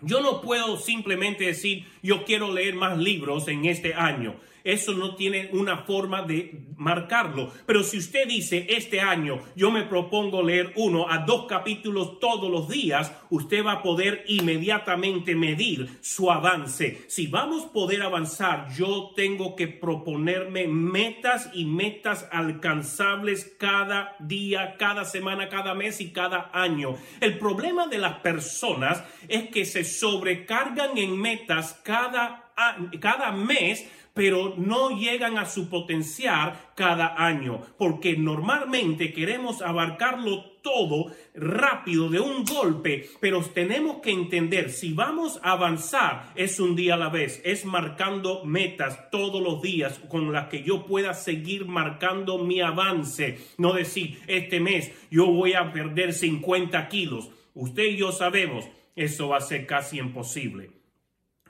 Yo 0.01 0.19
no 0.19 0.41
puedo 0.41 0.75
simplemente 0.75 1.45
decir, 1.45 1.87
yo 2.03 2.25
quiero 2.25 2.51
leer 2.51 2.75
más 2.75 2.97
libros 2.97 3.47
en 3.47 3.63
este 3.63 3.93
año 3.93 4.37
eso 4.63 4.93
no 4.93 5.15
tiene 5.15 5.49
una 5.53 5.77
forma 5.77 6.21
de 6.23 6.65
marcarlo. 6.77 7.51
Pero 7.65 7.83
si 7.83 7.97
usted 7.97 8.27
dice, 8.27 8.65
este 8.69 9.01
año 9.01 9.39
yo 9.55 9.71
me 9.71 9.83
propongo 9.83 10.41
leer 10.41 10.73
uno 10.75 11.09
a 11.09 11.19
dos 11.19 11.45
capítulos 11.47 12.19
todos 12.19 12.49
los 12.49 12.69
días, 12.69 13.11
usted 13.29 13.65
va 13.65 13.73
a 13.73 13.83
poder 13.83 14.23
inmediatamente 14.27 15.35
medir 15.35 15.89
su 16.01 16.31
avance. 16.31 17.03
Si 17.07 17.27
vamos 17.27 17.65
a 17.65 17.71
poder 17.71 18.01
avanzar, 18.01 18.73
yo 18.75 19.11
tengo 19.15 19.55
que 19.55 19.67
proponerme 19.67 20.67
metas 20.67 21.49
y 21.53 21.65
metas 21.65 22.27
alcanzables 22.31 23.55
cada 23.57 24.15
día, 24.19 24.75
cada 24.77 25.05
semana, 25.05 25.49
cada 25.49 25.73
mes 25.73 26.01
y 26.01 26.11
cada 26.11 26.49
año. 26.53 26.95
El 27.19 27.37
problema 27.37 27.87
de 27.87 27.97
las 27.97 28.19
personas 28.19 29.03
es 29.27 29.49
que 29.49 29.65
se 29.65 29.83
sobrecargan 29.83 30.97
en 30.97 31.19
metas 31.19 31.79
cada, 31.83 32.51
cada 32.99 33.31
mes 33.31 33.87
pero 34.19 34.53
no 34.57 34.89
llegan 34.89 35.37
a 35.37 35.45
su 35.45 35.69
potencial 35.69 36.59
cada 36.75 37.25
año, 37.25 37.61
porque 37.77 38.17
normalmente 38.17 39.13
queremos 39.13 39.61
abarcarlo 39.61 40.43
todo 40.61 41.13
rápido 41.33 42.09
de 42.09 42.19
un 42.19 42.43
golpe, 42.43 43.07
pero 43.21 43.41
tenemos 43.41 44.01
que 44.01 44.11
entender, 44.11 44.71
si 44.71 44.91
vamos 44.91 45.39
a 45.41 45.53
avanzar, 45.53 46.33
es 46.35 46.59
un 46.59 46.75
día 46.75 46.95
a 46.95 46.97
la 46.97 47.07
vez, 47.07 47.41
es 47.45 47.63
marcando 47.63 48.43
metas 48.43 49.09
todos 49.09 49.41
los 49.41 49.61
días 49.61 50.01
con 50.09 50.33
las 50.33 50.49
que 50.49 50.63
yo 50.63 50.85
pueda 50.85 51.13
seguir 51.13 51.65
marcando 51.65 52.39
mi 52.39 52.59
avance, 52.59 53.39
no 53.57 53.71
decir, 53.71 54.19
este 54.27 54.59
mes 54.59 54.91
yo 55.09 55.27
voy 55.27 55.53
a 55.53 55.71
perder 55.71 56.11
50 56.11 56.89
kilos. 56.89 57.29
Usted 57.53 57.83
y 57.83 57.95
yo 57.95 58.11
sabemos, 58.11 58.65
eso 58.97 59.29
va 59.29 59.37
a 59.37 59.41
ser 59.41 59.65
casi 59.65 59.97
imposible 59.97 60.78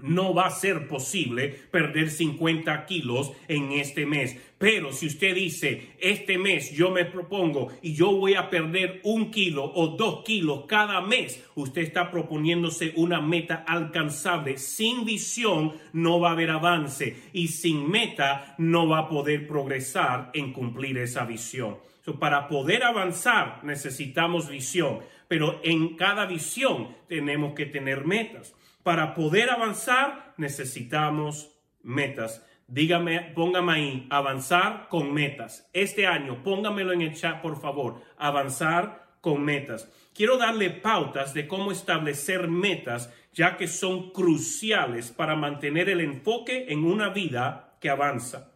no 0.01 0.33
va 0.33 0.47
a 0.47 0.51
ser 0.51 0.87
posible 0.87 1.49
perder 1.71 2.09
50 2.09 2.85
kilos 2.85 3.31
en 3.47 3.71
este 3.71 4.05
mes. 4.05 4.37
Pero 4.57 4.91
si 4.91 5.07
usted 5.07 5.35
dice, 5.35 5.93
este 5.99 6.37
mes 6.37 6.71
yo 6.71 6.91
me 6.91 7.05
propongo 7.05 7.69
y 7.81 7.93
yo 7.93 8.11
voy 8.11 8.35
a 8.35 8.49
perder 8.49 8.99
un 9.03 9.31
kilo 9.31 9.63
o 9.63 9.95
dos 9.95 10.23
kilos 10.25 10.65
cada 10.67 10.99
mes, 10.99 11.41
usted 11.55 11.81
está 11.81 12.11
proponiéndose 12.11 12.93
una 12.97 13.21
meta 13.21 13.63
alcanzable. 13.65 14.57
Sin 14.57 15.05
visión 15.05 15.73
no 15.93 16.19
va 16.19 16.29
a 16.29 16.33
haber 16.33 16.49
avance 16.49 17.15
y 17.31 17.47
sin 17.47 17.89
meta 17.89 18.55
no 18.57 18.87
va 18.87 18.99
a 18.99 19.09
poder 19.09 19.47
progresar 19.47 20.29
en 20.33 20.51
cumplir 20.51 20.97
esa 20.97 21.25
visión. 21.25 21.77
para 22.19 22.47
poder 22.47 22.83
avanzar 22.83 23.63
necesitamos 23.63 24.49
visión, 24.49 24.99
pero 25.27 25.61
en 25.63 25.95
cada 25.95 26.25
visión 26.25 26.87
tenemos 27.07 27.53
que 27.53 27.67
tener 27.67 28.03
metas. 28.03 28.55
Para 28.89 29.13
poder 29.13 29.51
avanzar 29.51 30.34
necesitamos 30.38 31.55
metas. 31.84 32.43
Dígame, 32.65 33.22
póngame 33.36 33.72
ahí, 33.72 34.08
avanzar 34.10 34.88
con 34.89 35.13
metas. 35.13 35.69
Este 35.74 36.08
año, 36.08 36.41
póngamelo 36.41 36.91
en 36.93 37.03
el 37.03 37.13
chat, 37.13 37.39
por 37.39 37.62
favor, 37.62 38.01
avanzar 38.17 39.17
con 39.22 39.43
metas. 39.43 39.88
Quiero 40.15 40.39
darle 40.39 40.72
pautas 40.72 41.36
de 41.36 41.48
cómo 41.48 41.72
establecer 41.72 42.48
metas, 42.48 43.13
ya 43.31 43.58
que 43.58 43.67
son 43.67 44.10
cruciales 44.10 45.12
para 45.12 45.36
mantener 45.36 45.88
el 45.88 46.01
enfoque 46.01 46.65
en 46.69 46.84
una 46.84 47.10
vida 47.10 47.77
que 47.79 47.91
avanza. 47.91 48.55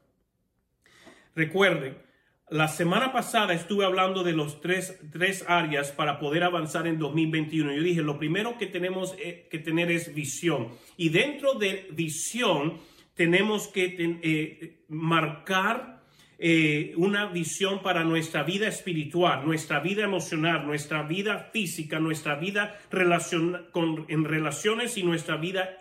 Recuerden, 1.36 2.02
la 2.54 2.68
semana 2.68 3.12
pasada 3.12 3.56
estuve 3.56 3.84
hablando 3.84 4.22
de 4.22 4.34
los 4.34 4.62
tres, 4.62 5.00
tres, 5.12 5.44
áreas 5.48 5.92
para 5.92 6.20
poder 6.20 6.44
avanzar 6.44 6.86
en 6.86 7.00
2021. 7.00 7.74
Yo 7.74 7.82
dije, 7.82 8.04
lo 8.04 8.20
primero 8.20 8.60
que 8.60 8.68
tenemos 8.68 9.16
eh, 9.18 9.48
que 9.50 9.58
tener 9.58 9.90
es 9.90 10.14
visión. 10.14 10.68
Y 10.96 11.10
dentro 11.10 11.56
de 11.56 11.88
visión 11.94 12.78
tenemos 13.16 13.68
que 13.70 13.96
eh, 13.98 14.84
marcar 14.88 16.04
eh, 16.38 16.94
una 16.96 17.26
visión 17.26 17.82
para 17.82 18.04
nuestra 18.04 18.44
vida 18.44 18.68
espiritual, 18.68 19.44
nuestra 19.44 19.80
vida 19.80 20.04
emocional, 20.04 20.64
nuestra 20.64 21.02
vida 21.02 21.50
física, 21.52 22.00
nuestra 22.00 22.36
vida 22.36 22.80
en 22.92 24.26
relaciones 24.26 24.96
y 25.00 25.02
nuestra 25.02 25.38
vida 25.38 25.80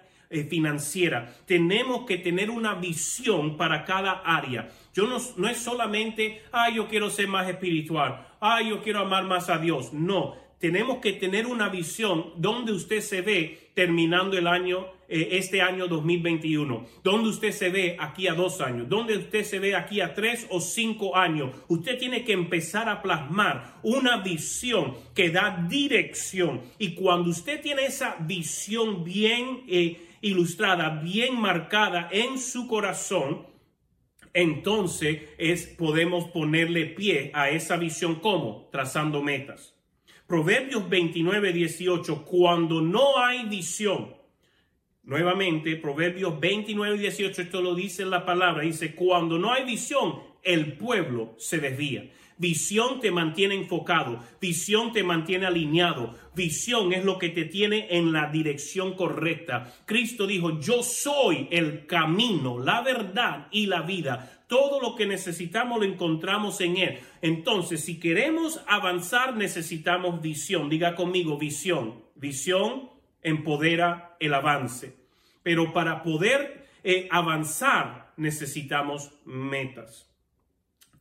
financiera. 0.48 1.34
Tenemos 1.44 2.06
que 2.06 2.16
tener 2.16 2.48
una 2.48 2.76
visión 2.76 3.58
para 3.58 3.84
cada 3.84 4.22
área. 4.24 4.70
Yo 4.94 5.06
no, 5.06 5.18
no 5.36 5.48
es 5.48 5.58
solamente, 5.58 6.42
ay, 6.52 6.74
yo 6.74 6.88
quiero 6.88 7.10
ser 7.10 7.28
más 7.28 7.48
espiritual, 7.48 8.26
ay, 8.40 8.68
yo 8.70 8.82
quiero 8.82 9.00
amar 9.00 9.24
más 9.24 9.48
a 9.48 9.58
Dios. 9.58 9.92
No, 9.92 10.36
tenemos 10.58 10.98
que 10.98 11.14
tener 11.14 11.46
una 11.46 11.68
visión 11.68 12.34
donde 12.36 12.72
usted 12.72 13.00
se 13.00 13.20
ve 13.20 13.70
terminando 13.74 14.36
el 14.36 14.46
año, 14.46 14.86
eh, 15.08 15.30
este 15.32 15.62
año 15.62 15.88
2021, 15.88 16.86
donde 17.02 17.30
usted 17.30 17.52
se 17.52 17.70
ve 17.70 17.96
aquí 17.98 18.28
a 18.28 18.34
dos 18.34 18.60
años, 18.60 18.88
donde 18.88 19.16
usted 19.16 19.44
se 19.44 19.58
ve 19.58 19.74
aquí 19.74 20.00
a 20.00 20.14
tres 20.14 20.46
o 20.50 20.60
cinco 20.60 21.16
años. 21.16 21.50
Usted 21.68 21.98
tiene 21.98 22.22
que 22.22 22.32
empezar 22.32 22.88
a 22.88 23.02
plasmar 23.02 23.80
una 23.82 24.18
visión 24.18 24.94
que 25.14 25.30
da 25.30 25.66
dirección. 25.68 26.60
Y 26.78 26.94
cuando 26.94 27.30
usted 27.30 27.60
tiene 27.60 27.86
esa 27.86 28.16
visión 28.20 29.02
bien... 29.02 29.64
Eh, 29.68 30.08
ilustrada, 30.22 31.00
bien 31.02 31.38
marcada 31.38 32.08
en 32.10 32.38
su 32.38 32.68
corazón, 32.68 33.44
entonces 34.34 35.22
es, 35.38 35.66
podemos 35.66 36.28
ponerle 36.28 36.86
pie 36.86 37.30
a 37.34 37.50
esa 37.50 37.76
visión 37.76 38.16
como 38.16 38.68
trazando 38.72 39.22
metas. 39.22 39.74
Proverbios 40.26 40.88
29, 40.88 41.52
18, 41.52 42.24
cuando 42.24 42.80
no 42.80 43.18
hay 43.18 43.44
visión, 43.48 44.14
nuevamente, 45.02 45.76
Proverbios 45.76 46.40
29, 46.40 46.98
18, 46.98 47.42
esto 47.42 47.60
lo 47.60 47.74
dice 47.74 48.06
la 48.06 48.24
palabra, 48.24 48.62
dice, 48.62 48.94
cuando 48.94 49.38
no 49.38 49.52
hay 49.52 49.64
visión, 49.64 50.20
el 50.42 50.78
pueblo 50.78 51.34
se 51.38 51.58
desvía. 51.58 52.10
Visión 52.38 53.00
te 53.00 53.10
mantiene 53.10 53.54
enfocado, 53.54 54.18
visión 54.40 54.92
te 54.92 55.02
mantiene 55.02 55.46
alineado, 55.46 56.14
visión 56.34 56.92
es 56.92 57.04
lo 57.04 57.18
que 57.18 57.28
te 57.28 57.44
tiene 57.44 57.86
en 57.90 58.12
la 58.12 58.28
dirección 58.30 58.94
correcta. 58.94 59.72
Cristo 59.84 60.26
dijo, 60.26 60.60
yo 60.60 60.82
soy 60.82 61.48
el 61.50 61.86
camino, 61.86 62.58
la 62.58 62.80
verdad 62.80 63.48
y 63.50 63.66
la 63.66 63.82
vida. 63.82 64.44
Todo 64.48 64.80
lo 64.80 64.94
que 64.94 65.06
necesitamos 65.06 65.78
lo 65.78 65.84
encontramos 65.84 66.60
en 66.60 66.76
Él. 66.76 66.98
Entonces, 67.22 67.84
si 67.84 67.98
queremos 67.98 68.60
avanzar, 68.66 69.34
necesitamos 69.36 70.20
visión. 70.20 70.68
Diga 70.68 70.94
conmigo, 70.94 71.38
visión. 71.38 72.02
Visión 72.16 72.90
empodera 73.22 74.16
el 74.20 74.34
avance. 74.34 74.94
Pero 75.42 75.72
para 75.72 76.02
poder 76.02 76.66
eh, 76.84 77.08
avanzar, 77.10 78.12
necesitamos 78.16 79.12
metas. 79.24 80.11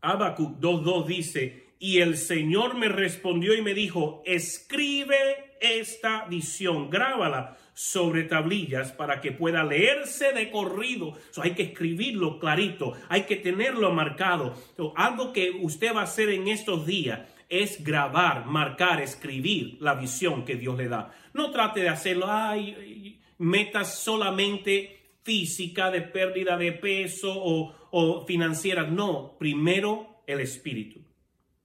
Habacuc 0.01 0.59
2.2 0.59 1.05
dice, 1.05 1.71
y 1.79 1.99
el 1.99 2.17
Señor 2.17 2.75
me 2.75 2.89
respondió 2.89 3.55
y 3.55 3.61
me 3.61 3.73
dijo, 3.73 4.21
escribe 4.25 5.55
esta 5.59 6.25
visión, 6.25 6.89
grábala 6.89 7.57
sobre 7.73 8.23
tablillas 8.23 8.91
para 8.91 9.21
que 9.21 9.31
pueda 9.31 9.63
leerse 9.63 10.33
de 10.33 10.51
corrido. 10.51 11.17
hay 11.41 11.51
que 11.51 11.63
escribirlo 11.63 12.39
clarito, 12.39 12.93
hay 13.09 13.23
que 13.23 13.35
tenerlo 13.35 13.91
marcado. 13.91 14.55
algo 14.95 15.33
que 15.33 15.51
usted 15.61 15.95
va 15.95 16.01
a 16.01 16.03
hacer 16.03 16.29
en 16.29 16.47
estos 16.47 16.85
días 16.85 17.21
es 17.49 17.83
grabar, 17.83 18.45
marcar, 18.45 19.01
escribir 19.01 19.77
la 19.81 19.95
visión 19.95 20.45
que 20.45 20.55
Dios 20.55 20.77
le 20.77 20.87
da. 20.87 21.11
No 21.33 21.51
trate 21.51 21.81
de 21.81 21.89
hacerlo, 21.89 22.27
ay, 22.29 23.19
metas 23.37 23.99
solamente 23.99 25.00
física, 25.23 25.91
de 25.91 26.01
pérdida 26.01 26.57
de 26.57 26.71
peso 26.71 27.33
o, 27.33 27.73
o 27.91 28.25
financiera. 28.25 28.83
No, 28.83 29.37
primero 29.37 30.23
el 30.27 30.39
espíritu. 30.39 31.01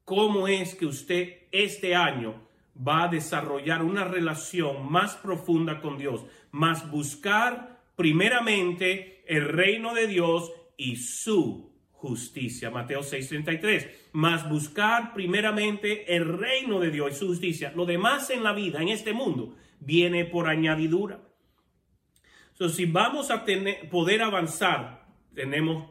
¿Cómo 0.04 0.46
es 0.46 0.74
que 0.74 0.86
usted 0.86 1.48
este 1.50 1.94
año 1.94 2.46
va 2.76 3.04
a 3.04 3.08
desarrollar 3.08 3.82
una 3.82 4.04
relación 4.04 4.90
más 4.90 5.16
profunda 5.16 5.80
con 5.80 5.98
Dios? 5.98 6.24
Más 6.52 6.90
buscar 6.90 7.82
primeramente 7.96 9.24
el 9.26 9.48
reino 9.48 9.94
de 9.94 10.06
Dios 10.06 10.52
y 10.76 10.96
su 10.96 11.72
justicia. 11.90 12.70
Mateo 12.70 13.02
6:33. 13.02 13.88
Más 14.12 14.48
buscar 14.48 15.12
primeramente 15.12 16.14
el 16.14 16.38
reino 16.38 16.78
de 16.78 16.90
Dios 16.90 17.12
y 17.12 17.14
su 17.16 17.26
justicia. 17.28 17.72
Lo 17.74 17.86
demás 17.86 18.30
en 18.30 18.44
la 18.44 18.52
vida, 18.52 18.80
en 18.80 18.88
este 18.88 19.12
mundo, 19.12 19.56
viene 19.80 20.24
por 20.24 20.48
añadidura. 20.48 21.25
So, 22.58 22.70
si 22.70 22.86
vamos 22.86 23.30
a 23.30 23.44
tener, 23.44 23.90
poder 23.90 24.22
avanzar, 24.22 25.06
tenemos, 25.34 25.90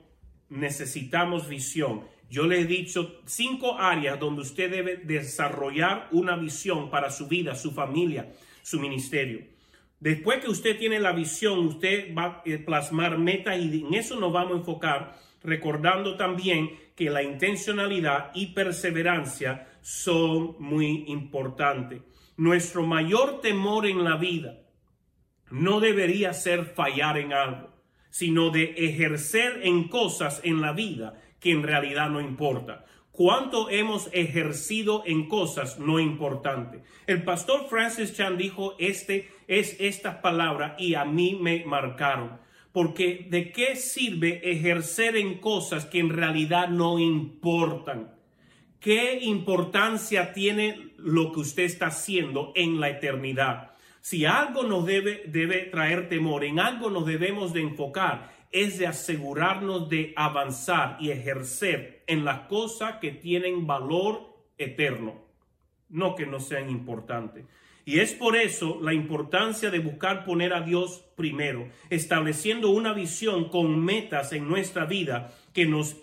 necesitamos 0.50 1.48
visión. 1.48 2.06
Yo 2.28 2.48
le 2.48 2.62
he 2.62 2.66
dicho 2.66 3.22
cinco 3.26 3.78
áreas 3.78 4.20
donde 4.20 4.42
usted 4.42 4.72
debe 4.72 4.98
desarrollar 4.98 6.10
una 6.12 6.36
visión 6.36 6.90
para 6.90 7.12
su 7.12 7.28
vida, 7.28 7.54
su 7.54 7.72
familia, 7.72 8.34
su 8.64 8.80
ministerio. 8.80 9.46
Después 10.00 10.44
que 10.44 10.50
usted 10.50 10.80
tiene 10.80 11.00
la 11.00 11.12
visión, 11.12 11.68
usted 11.68 12.16
va 12.16 12.26
a 12.26 12.44
plasmar 12.66 13.20
metas 13.20 13.60
y 13.60 13.86
en 13.86 13.94
eso 13.94 14.20
nos 14.20 14.34
vamos 14.34 14.54
a 14.54 14.58
enfocar, 14.58 15.20
recordando 15.44 16.18
también 16.18 16.72
que 16.96 17.12
la 17.12 17.22
intencionalidad 17.22 18.32
y 18.34 18.48
perseverancia 18.48 19.68
son 19.82 20.56
muy 20.58 21.06
importantes. 21.10 22.02
Nuestro 22.38 22.84
mayor 22.88 23.40
temor 23.40 23.86
en 23.86 24.04
la 24.04 24.18
vida 24.18 24.65
no 25.50 25.80
debería 25.80 26.34
ser 26.34 26.66
fallar 26.66 27.18
en 27.18 27.34
algo, 27.34 27.70
sino 28.10 28.50
de 28.50 28.74
ejercer 28.78 29.62
en 29.64 29.88
cosas 29.88 30.42
en 30.44 30.62
la 30.62 30.74
vida 30.74 31.22
que 31.40 31.52
en 31.52 31.64
realidad 31.64 32.10
no 32.10 32.22
importa. 32.22 32.86
Cuánto 33.12 33.70
hemos 33.70 34.10
ejercido 34.12 35.04
en 35.06 35.30
cosas 35.30 35.80
no 35.80 36.00
importantes. 36.00 36.82
El 37.08 37.24
pastor 37.24 37.68
Francis 37.70 38.14
Chan 38.14 38.38
dijo 38.38 38.76
este 38.78 39.30
es 39.48 39.78
estas 39.80 40.16
palabras 40.16 40.74
y 40.80 40.96
a 40.96 41.06
mí 41.06 41.38
me 41.40 41.64
marcaron. 41.66 42.40
Porque 42.74 43.28
de 43.30 43.54
qué 43.54 43.78
sirve 43.78 44.42
ejercer 44.52 45.16
en 45.16 45.38
cosas 45.38 45.86
que 45.86 46.00
en 46.00 46.10
realidad 46.10 46.68
no 46.68 47.00
importan. 47.00 48.14
¿Qué 48.82 49.20
importancia 49.22 50.34
tiene 50.34 50.94
lo 50.98 51.32
que 51.32 51.40
usted 51.40 51.64
está 51.64 51.88
haciendo 51.88 52.52
en 52.54 52.82
la 52.82 52.90
eternidad? 52.90 53.75
Si 54.06 54.24
algo 54.24 54.62
nos 54.62 54.86
debe, 54.86 55.24
debe 55.26 55.64
traer 55.64 56.10
temor, 56.10 56.44
en 56.44 56.60
algo 56.60 56.92
nos 56.92 57.08
debemos 57.08 57.54
de 57.54 57.62
enfocar, 57.62 58.32
es 58.52 58.78
de 58.78 58.86
asegurarnos 58.86 59.90
de 59.90 60.14
avanzar 60.16 60.98
y 61.00 61.10
ejercer 61.10 62.04
en 62.06 62.24
las 62.24 62.42
cosas 62.42 62.98
que 63.02 63.10
tienen 63.10 63.66
valor 63.66 64.22
eterno, 64.60 65.26
no 65.90 66.14
que 66.14 66.28
no 66.28 66.40
sean 66.40 66.70
importantes. 66.70 67.46
Y 67.84 67.98
es 67.98 68.14
por 68.14 68.36
eso 68.36 68.78
la 68.80 68.94
importancia 68.94 69.72
de 69.72 69.80
buscar 69.80 70.24
poner 70.24 70.54
a 70.54 70.62
Dios 70.62 71.04
primero, 71.16 71.68
estableciendo 71.90 72.70
una 72.70 72.94
visión 72.94 73.50
con 73.50 73.84
metas 73.84 74.34
en 74.34 74.48
nuestra 74.48 74.86
vida 74.86 75.34
que 75.52 75.66
nos, 75.66 75.96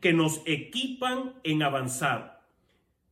que 0.00 0.14
nos 0.14 0.40
equipan 0.46 1.34
en 1.44 1.62
avanzar. 1.62 2.40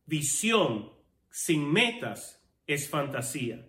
Visión 0.07 0.89
sin 1.29 1.71
metas 1.71 2.43
es 2.65 2.89
fantasía. 2.89 3.68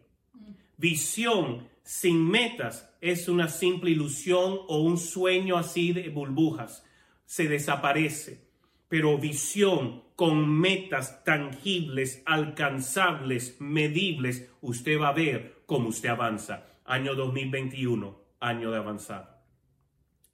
Visión 0.80 1.68
sin 1.82 2.26
metas 2.26 2.90
es 3.02 3.28
una 3.28 3.49
simple 3.49 3.90
ilusión 3.90 4.60
o 4.66 4.78
un 4.78 4.96
sueño 4.96 5.58
así 5.58 5.92
de 5.92 6.08
burbujas. 6.08 6.87
Se 7.26 7.49
desaparece. 7.49 8.49
Pero 8.88 9.19
visión 9.19 10.04
con 10.16 10.49
metas 10.49 11.23
tangibles, 11.23 12.23
alcanzables, 12.25 13.60
medibles, 13.60 14.50
usted 14.62 14.99
va 14.99 15.08
a 15.08 15.12
ver 15.12 15.60
cómo 15.66 15.90
usted 15.90 16.08
avanza. 16.08 16.66
Año 16.86 17.14
2021, 17.14 18.19
año 18.40 18.71
de 18.71 18.78
avanzar. 18.78 19.43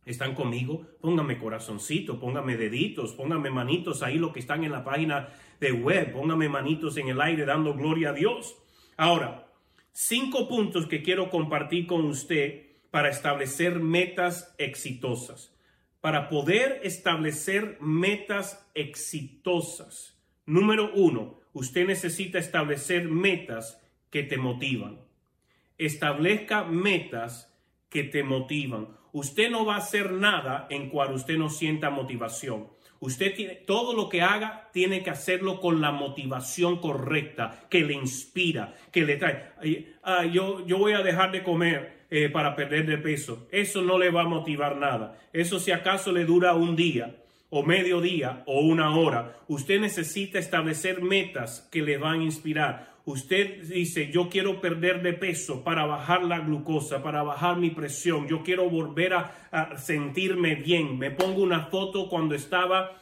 ¿Están 0.05 0.37
conmigo? 0.37 0.87
Póngame 1.01 1.39
corazoncito, 1.39 2.21
póngame 2.21 2.57
deditos, 2.57 3.15
póngame 3.15 3.51
manitos 3.51 4.05
ahí 4.05 4.19
lo 4.19 4.33
que 4.33 4.39
están 4.39 4.63
en 4.63 4.71
la 4.71 4.85
página 4.85 5.29
de 5.59 5.73
web, 5.73 6.13
póngame 6.13 6.49
manitos 6.49 6.97
en 6.99 7.09
el 7.09 7.21
aire 7.21 7.45
dando 7.45 7.75
gloria 7.75 8.11
a 8.11 8.13
Dios. 8.13 8.57
Ahora, 8.97 9.46
cinco 9.99 10.47
puntos 10.47 10.87
que 10.87 11.03
quiero 11.03 11.31
compartir 11.31 11.87
con 11.87 12.05
usted 12.05 12.67
para 12.91 13.09
establecer 13.09 13.81
metas 13.81 14.55
exitosas. 14.59 15.55
Para 16.03 16.29
poder 16.29 16.81
establecer 16.85 17.79
metas 17.81 18.69
exitosas. 18.75 20.15
Número 20.45 20.93
uno, 20.95 21.41
usted 21.55 21.87
necesita 21.87 22.39
establecer 22.39 23.09
metas 23.09 23.83
que 24.11 24.23
te 24.23 24.37
motivan. 24.37 25.01
Establezca 25.79 26.65
metas 26.65 27.51
que 27.89 28.05
te 28.05 28.23
motivan. 28.23 28.89
Usted 29.13 29.51
no 29.51 29.65
va 29.65 29.77
a 29.77 29.79
hacer 29.79 30.13
nada 30.13 30.67
en 30.69 30.91
cual 30.91 31.15
usted 31.15 31.39
no 31.39 31.49
sienta 31.49 31.89
motivación. 31.89 32.69
Usted 33.01 33.35
tiene, 33.35 33.55
todo 33.55 33.95
lo 33.95 34.09
que 34.09 34.23
haga 34.23 34.69
tiene 34.73 35.03
que 35.03 35.11
hacerlo 35.11 35.61
con 35.61 35.81
la 35.81 35.93
motivación 35.93 36.79
correcta, 36.79 37.67
que 37.69 37.83
le 37.83 37.95
inspira, 37.95 38.75
que 38.91 39.03
le 39.03 39.17
trae. 39.17 39.53
Yo, 40.33 40.67
yo 40.67 40.79
voy 40.79 40.93
a 40.93 41.03
dejar 41.03 41.33
de 41.33 41.43
comer 41.43 41.97
eh, 42.09 42.29
para 42.29 42.55
perder 42.55 42.87
de 42.87 42.99
peso. 42.99 43.49
Eso 43.51 43.83
no 43.83 43.99
le 43.99 44.11
va 44.11 44.23
a 44.23 44.29
motivar 44.29 44.77
nada. 44.77 45.19
Eso 45.33 45.59
si 45.59 45.73
acaso 45.73 46.13
le 46.13 46.25
dura 46.25 46.55
un 46.55 46.77
día 46.77 47.17
o 47.51 47.63
medio 47.63 48.01
día 48.01 48.45
o 48.47 48.61
una 48.61 48.97
hora. 48.97 49.39
Usted 49.49 49.81
necesita 49.81 50.39
establecer 50.39 51.03
metas 51.03 51.69
que 51.73 51.83
le 51.83 51.99
van 51.99 52.21
a 52.21 52.25
inspirar. 52.25 52.96
Usted 53.07 53.63
dice, 53.63 54.11
yo 54.11 54.29
quiero 54.29 54.61
perder 54.61 55.01
de 55.01 55.13
peso 55.13 55.63
para 55.63 55.87
bajar 55.87 56.25
la 56.25 56.41
glucosa, 56.41 57.05
para 57.05 57.23
bajar 57.23 57.57
mi 57.57 57.71
presión, 57.71 58.27
yo 58.27 58.43
quiero 58.43 58.69
volver 58.69 59.15
a, 59.15 59.79
sentirme 59.79 60.57
bien. 60.57 60.99
Me 60.99 61.13
pongo 61.13 61.41
una 61.41 61.67
foto 61.67 62.09
cuando 62.09 62.35
estaba 62.35 62.99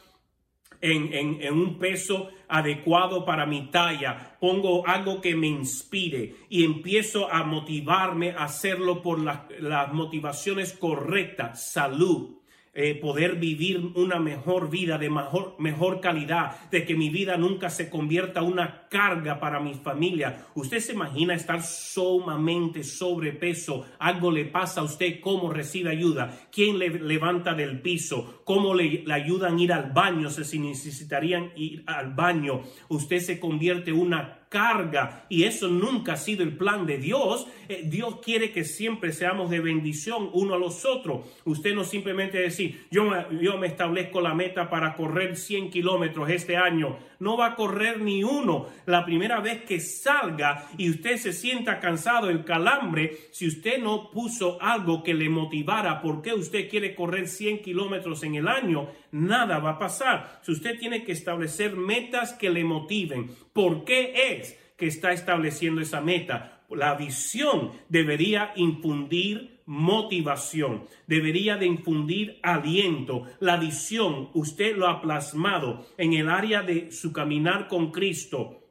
en, 0.79 1.51
un 1.51 1.79
peso 1.79 2.29
adecuado 2.47 3.25
para 3.25 3.47
mi 3.47 3.71
talla, 3.71 4.37
pongo 4.39 4.85
algo 4.85 5.19
que 5.21 5.35
me 5.35 5.47
inspire 5.47 6.35
y 6.49 6.63
empiezo 6.63 7.31
a 7.33 7.43
motivarme 7.43 8.29
a 8.29 8.43
hacerlo 8.43 9.01
por 9.01 9.19
las 9.19 9.91
motivaciones 9.91 10.73
correctas, 10.73 11.71
salud, 11.71 12.41
eh, 12.77 12.95
poder 12.95 13.37
vivir 13.37 13.79
una 13.95 14.19
mejor 14.19 14.69
vida 14.69 14.97
de 14.97 15.09
mejor, 15.09 15.55
mejor 15.59 16.01
calidad, 16.01 16.69
de 16.69 16.85
que 16.85 16.95
mi 16.95 17.09
vida 17.09 17.37
nunca 17.37 17.69
se 17.69 17.89
convierta 17.89 18.41
en 18.41 18.47
una 18.47 18.87
carga 18.89 19.39
para 19.39 19.59
mi 19.59 19.73
familia. 19.73 20.45
Usted 20.55 20.79
se 20.79 20.93
imagina 20.93 21.33
estar 21.33 21.63
sumamente 21.63 22.83
sobrepeso, 22.83 23.85
algo 23.97 24.29
le 24.31 24.45
pasa 24.45 24.81
a 24.81 24.83
usted, 24.83 25.19
cómo 25.21 25.51
recibe 25.51 25.89
ayuda, 25.89 26.37
quién 26.51 26.77
le 26.77 26.89
levanta 26.89 27.53
del 27.53 27.81
piso, 27.81 28.41
cómo 28.43 28.73
le, 28.73 29.03
le 29.05 29.13
ayudan 29.13 29.57
a 29.57 29.61
ir 29.61 29.73
al 29.73 29.91
baño, 29.91 30.29
si 30.29 30.59
necesitarían 30.59 31.51
ir 31.55 31.83
al 31.87 32.13
baño. 32.13 32.61
Usted 32.89 33.19
se 33.19 33.39
convierte 33.39 33.91
en 33.91 33.99
una 33.99 34.44
carga 34.49 35.25
y 35.29 35.43
eso 35.43 35.67
nunca 35.67 36.13
ha 36.13 36.17
sido 36.17 36.43
el 36.43 36.57
plan 36.57 36.85
de 36.85 36.97
Dios. 36.97 37.47
Eh, 37.67 37.83
Dios 37.85 38.19
quiere 38.23 38.51
que 38.51 38.63
siempre 38.63 39.11
seamos 39.11 39.49
de 39.49 39.59
bendición 39.59 40.29
uno 40.33 40.55
a 40.55 40.57
los 40.57 40.85
otros. 40.85 41.25
Usted 41.45 41.75
no 41.75 41.83
simplemente 41.83 42.37
decir, 42.37 42.85
yo, 42.91 43.09
yo 43.31 43.57
me 43.57 43.67
establezco 43.67 44.21
la 44.21 44.33
meta 44.33 44.69
para 44.69 44.93
correr 44.95 45.35
100 45.35 45.69
kilómetros 45.69 46.29
este 46.29 46.57
año. 46.57 46.97
No 47.19 47.37
va 47.37 47.47
a 47.47 47.55
correr 47.55 48.01
ni 48.01 48.23
uno. 48.23 48.67
La 48.85 49.05
primera 49.05 49.39
vez 49.39 49.63
que 49.63 49.79
salga 49.79 50.67
y 50.77 50.89
usted 50.89 51.17
se 51.17 51.33
sienta 51.33 51.79
cansado, 51.79 52.29
el 52.29 52.43
calambre, 52.43 53.29
si 53.31 53.47
usted 53.47 53.81
no 53.81 54.09
puso 54.11 54.61
algo 54.61 55.03
que 55.03 55.13
le 55.13 55.29
motivara, 55.29 56.01
¿por 56.01 56.21
qué 56.21 56.33
usted 56.33 56.69
quiere 56.69 56.95
correr 56.95 57.27
100 57.27 57.61
kilómetros 57.61 58.23
en 58.23 58.35
el 58.35 58.47
año? 58.47 58.89
Nada 59.11 59.59
va 59.59 59.71
a 59.71 59.79
pasar. 59.79 60.39
Si 60.43 60.51
usted 60.51 60.77
tiene 60.79 61.03
que 61.03 61.11
establecer 61.11 61.75
metas 61.75 62.33
que 62.33 62.49
le 62.49 62.63
motiven, 62.63 63.29
¿por 63.53 63.83
qué 63.85 64.39
es? 64.39 64.57
que 64.77 64.87
está 64.87 65.11
estableciendo 65.11 65.81
esa 65.81 66.01
meta. 66.01 66.63
La 66.69 66.95
visión 66.95 67.71
debería 67.89 68.51
infundir 68.55 69.54
motivación, 69.65 70.85
debería 71.07 71.57
de 71.57 71.65
infundir 71.65 72.39
aliento. 72.43 73.23
La 73.39 73.57
visión, 73.57 74.29
usted 74.33 74.75
lo 74.75 74.87
ha 74.87 75.01
plasmado 75.01 75.85
en 75.97 76.13
el 76.13 76.29
área 76.29 76.61
de 76.61 76.91
su 76.91 77.11
caminar 77.11 77.67
con 77.67 77.91
Cristo 77.91 78.61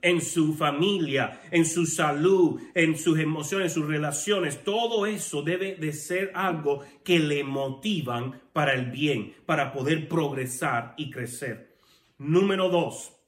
en 0.00 0.20
su 0.20 0.54
familia, 0.54 1.40
en 1.50 1.66
su 1.66 1.84
salud, 1.84 2.60
en 2.72 2.96
sus 2.96 3.18
emociones, 3.18 3.72
sus 3.72 3.84
relaciones. 3.84 4.62
Todo 4.62 5.06
eso 5.06 5.42
debe 5.42 5.74
de 5.74 5.92
ser 5.92 6.30
algo 6.36 6.82
que 7.02 7.18
le 7.18 7.42
motivan 7.42 8.40
para 8.52 8.74
el 8.74 8.92
bien, 8.92 9.34
para 9.44 9.72
poder 9.72 10.06
progresar 10.06 10.94
y 10.96 11.10
crecer. 11.10 11.76
Número 12.16 12.68
dos, 12.68 13.18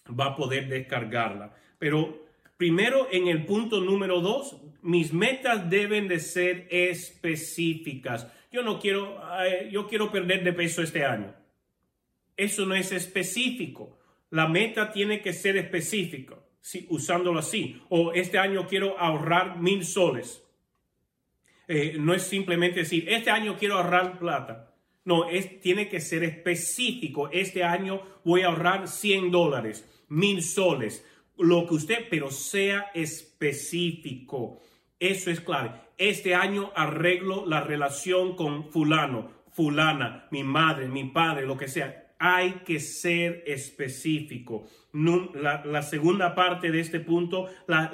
va 0.08 0.26
a 0.26 0.36
poder 0.36 0.68
descargarla. 0.68 1.54
Pero 1.78 2.26
primero 2.56 3.08
en 3.10 3.28
el 3.28 3.44
punto 3.44 3.80
número 3.80 4.20
dos, 4.20 4.56
mis 4.82 5.12
metas 5.12 5.68
deben 5.68 6.08
de 6.08 6.20
ser 6.20 6.68
específicas 6.70 8.28
yo 8.50 8.62
no 8.62 8.78
quiero, 8.78 9.20
yo 9.70 9.86
quiero 9.86 10.10
perder 10.10 10.44
de 10.44 10.52
peso 10.52 10.82
este 10.82 11.04
año. 11.04 11.34
Eso 12.36 12.66
no 12.66 12.74
es 12.74 12.92
específico. 12.92 13.98
La 14.30 14.48
meta 14.48 14.92
tiene 14.92 15.20
que 15.20 15.32
ser 15.32 15.56
específica, 15.56 16.36
si, 16.60 16.86
usándolo 16.90 17.38
así. 17.38 17.80
O 17.88 18.12
este 18.12 18.38
año 18.38 18.66
quiero 18.66 18.98
ahorrar 18.98 19.58
mil 19.58 19.84
soles. 19.84 20.42
Eh, 21.68 21.96
no 21.98 22.14
es 22.14 22.22
simplemente 22.22 22.80
decir, 22.80 23.08
este 23.08 23.30
año 23.30 23.56
quiero 23.58 23.76
ahorrar 23.76 24.18
plata. 24.18 24.72
No, 25.04 25.28
es, 25.28 25.60
tiene 25.60 25.88
que 25.88 26.00
ser 26.00 26.24
específico. 26.24 27.30
Este 27.30 27.64
año 27.64 28.02
voy 28.24 28.42
a 28.42 28.48
ahorrar 28.48 28.88
100 28.88 29.30
dólares, 29.30 29.88
mil 30.08 30.42
soles, 30.42 31.04
lo 31.38 31.66
que 31.66 31.74
usted, 31.74 32.06
pero 32.10 32.30
sea 32.30 32.90
específico. 32.94 34.60
Eso 34.98 35.30
es 35.30 35.40
clave. 35.40 35.72
Este 35.98 36.34
año 36.34 36.72
arreglo 36.74 37.46
la 37.46 37.60
relación 37.60 38.34
con 38.34 38.70
fulano, 38.70 39.30
fulana, 39.52 40.26
mi 40.30 40.42
madre, 40.42 40.88
mi 40.88 41.04
padre, 41.04 41.46
lo 41.46 41.56
que 41.56 41.68
sea. 41.68 42.14
Hay 42.18 42.62
que 42.64 42.80
ser 42.80 43.44
específico. 43.46 44.66
la, 44.92 45.82
segunda 45.82 46.34
parte 46.34 46.70
de 46.70 46.80
este 46.80 47.00
punto, 47.00 47.48
las 47.66 47.90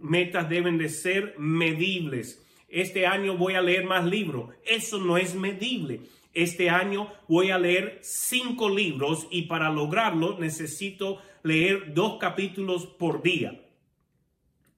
metas 0.00 0.48
deben 0.48 0.78
de 0.78 0.88
ser 0.88 1.34
medibles. 1.38 2.46
Este 2.68 3.06
año 3.06 3.36
voy 3.36 3.54
a 3.54 3.60
leer 3.60 3.84
más 3.84 4.06
libros. 4.06 4.54
Eso 4.64 4.98
no 4.98 5.18
es 5.18 5.34
medible. 5.34 6.00
Este 6.32 6.70
año 6.70 7.12
voy 7.28 7.50
a 7.50 7.58
leer 7.58 7.98
cinco 8.00 8.70
libros 8.70 9.26
y 9.30 9.42
para 9.42 9.68
lograrlo 9.68 10.38
necesito 10.38 11.18
leer 11.42 11.92
dos 11.92 12.16
capítulos 12.18 12.86
por 12.86 13.22
día. 13.22 13.60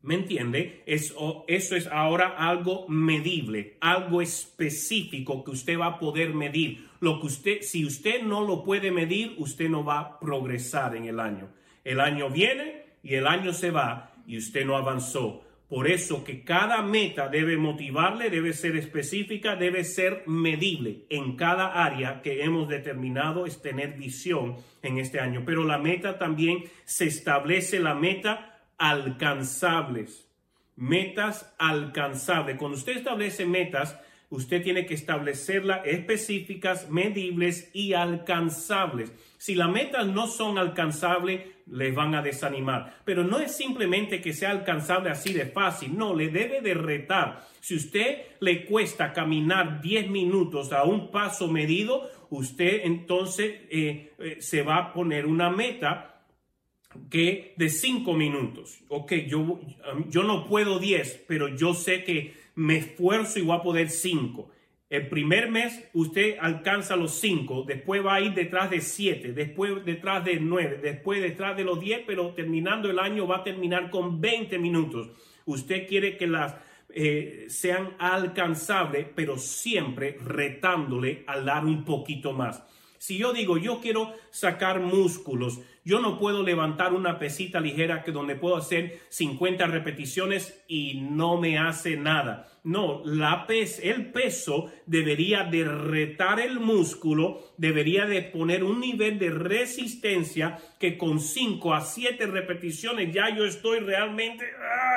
¿Me 0.05 0.17
entiende? 0.17 0.83
Eso, 0.85 1.47
eso 1.49 1.77
es 1.77 1.87
ahora 1.87 2.35
algo 2.37 2.87
medible, 2.89 3.79
algo 3.81 4.21
específico 4.21 5.43
que 5.43 5.53
usted 5.53 5.79
va 5.79 5.87
a 5.87 5.99
poder 5.99 6.35
medir. 6.35 6.87
Lo 7.01 7.21
que 7.21 7.27
usted, 7.27 7.63
si 7.63 7.87
usted 7.87 8.23
no 8.23 8.43
lo 8.43 8.65
puede 8.65 8.91
medir, 8.91 9.35
usted 9.39 9.71
no 9.71 9.83
va 9.83 10.01
a 10.01 10.21
progresar 10.21 10.95
en 10.95 11.07
el 11.07 11.21
año. 11.21 11.49
El 11.85 12.01
año 12.01 12.29
viene 12.29 12.83
y 13.03 13.15
el 13.15 13.27
año 13.27 13.55
se 13.55 13.71
va 13.71 14.13
y 14.27 14.37
usted 14.37 14.67
no 14.67 14.77
avanzó. 14.77 15.43
Por 15.71 15.89
eso 15.89 16.23
que 16.23 16.45
cada 16.45 16.83
meta 16.83 17.29
debe 17.29 17.57
motivarle, 17.57 18.29
debe 18.29 18.53
ser 18.53 18.77
específica, 18.77 19.57
debe 19.57 19.85
ser 19.85 20.25
medible 20.27 21.07
en 21.09 21.35
cada 21.35 21.83
área 21.83 22.21
que 22.21 22.45
hemos 22.45 22.69
determinado 22.69 23.47
es 23.47 23.63
tener 23.63 23.95
visión 23.95 24.57
en 24.83 24.99
este 24.99 25.19
año. 25.19 25.45
Pero 25.47 25.65
la 25.65 25.79
meta 25.79 26.19
también 26.19 26.65
se 26.85 27.07
establece 27.07 27.81
la 27.81 27.95
meta 27.95 28.54
alcanzables. 28.79 30.29
Metas 30.77 31.55
alcanzables. 31.59 32.57
Cuando 32.59 32.77
usted 32.77 32.97
establece 32.97 33.47
metas, 33.47 33.97
usted 34.31 34.63
tiene 34.63 34.87
que 34.87 34.95
establecerlas 34.95 35.83
específicas, 35.85 36.91
medibles 36.91 37.71
y 37.73 37.93
alcanzables. 37.93 39.13
Si 39.39 39.55
las 39.55 39.69
metas 39.69 40.07
no 40.07 40.27
son 40.27 40.59
alcanzables, 40.59 41.43
les 41.67 41.95
van 41.95 42.15
a 42.15 42.23
desanimar. 42.23 43.01
Pero 43.05 43.25
no 43.25 43.39
es 43.39 43.57
simplemente 43.57 44.21
que 44.21 44.33
sea 44.33 44.51
alcanzable 44.51 45.11
así 45.11 45.33
de 45.33 45.47
fácil, 45.47 45.97
no, 45.97 46.15
le 46.15 46.29
debe 46.29 46.61
de 46.61 46.75
retar. 46.75 47.47
Si 47.61 47.77
usted 47.77 48.19
le 48.41 48.65
cuesta 48.65 49.13
caminar 49.13 49.81
10 49.81 50.11
minutos 50.11 50.73
a 50.73 50.85
un 50.85 51.11
paso 51.11 51.49
medido, 51.49 52.09
usted 52.31 52.81
entonces 52.85 53.61
eh, 53.71 54.13
eh, 54.19 54.37
se 54.41 54.63
va 54.63 54.77
a 54.77 54.93
poner 54.93 55.27
una 55.27 55.51
meta 55.51 56.14
que 57.11 57.55
de 57.57 57.69
cinco 57.69 58.15
minutos. 58.15 58.81
Ok, 58.89 59.13
yo, 59.27 59.61
yo 60.09 60.23
no 60.23 60.47
puedo 60.47 60.79
diez, 60.79 61.23
pero 61.27 61.49
yo 61.49 61.75
sé 61.75 62.05
que 62.05 62.35
me 62.55 62.77
esfuerzo 62.77 63.39
y 63.39 63.43
voy 63.43 63.57
a 63.57 63.63
poder 63.63 63.91
cinco. 63.91 64.51
El 64.91 65.09
primer 65.09 65.51
mes 65.51 65.89
usted 65.95 66.37
alcanza 66.41 66.95
los 66.95 67.13
cinco, 67.19 67.65
después 67.67 68.05
va 68.05 68.15
a 68.15 68.21
ir 68.21 68.35
detrás 68.35 68.71
de 68.71 68.81
siete, 68.81 69.33
después 69.33 69.85
detrás 69.85 70.25
de 70.25 70.39
nueve, 70.39 70.79
después 70.81 71.21
detrás 71.21 71.57
de 71.57 71.65
los 71.65 71.81
diez, 71.81 72.03
pero 72.07 72.31
terminando 72.35 72.91
el 72.91 72.99
año 72.99 73.27
va 73.27 73.39
a 73.39 73.45
terminar 73.45 73.91
con 73.91 74.21
20 74.21 74.59
minutos. 74.59 75.11
Usted 75.47 75.89
quiere 75.89 76.17
que 76.17 76.27
las 76.27 76.55
eh, 76.91 77.47
sean 77.49 77.95
alcanzables, 77.99 79.07
pero 79.15 79.37
siempre 79.37 80.17
retándole 80.23 81.25
a 81.27 81.41
dar 81.41 81.65
un 81.65 81.85
poquito 81.85 82.33
más. 82.33 82.63
Si 82.99 83.19
yo 83.19 83.33
digo, 83.33 83.59
yo 83.59 83.81
quiero 83.81 84.13
sacar 84.31 84.81
músculos, 84.81 85.61
yo 85.85 86.01
no 86.01 86.19
puedo 86.19 86.43
levantar 86.43 86.95
una 86.95 87.19
pesita 87.19 87.61
ligera 87.61 88.03
que 88.03 88.11
donde 88.11 88.37
puedo 88.37 88.57
hacer 88.57 89.01
50 89.11 89.67
repeticiones 89.67 90.65
y 90.67 91.03
no 91.03 91.39
me 91.39 91.59
hace 91.59 91.97
nada. 91.97 92.49
No, 92.65 93.03
la 93.05 93.47
pes, 93.47 93.81
el 93.83 94.11
peso 94.11 94.73
debería 94.87 95.45
de 95.45 95.65
retar 95.65 96.41
el 96.41 96.59
músculo, 96.59 97.53
debería 97.59 98.07
de 98.07 98.23
poner 98.23 98.65
un 98.65 98.81
nivel 98.81 99.19
de 99.19 99.29
resistencia 99.29 100.59
que 100.81 100.97
con 100.97 101.21
5 101.21 101.75
a 101.75 101.83
7 101.83 102.27
repeticiones 102.27 103.13
ya 103.13 103.37
yo 103.37 103.45
estoy 103.45 103.81
realmente 103.81 104.47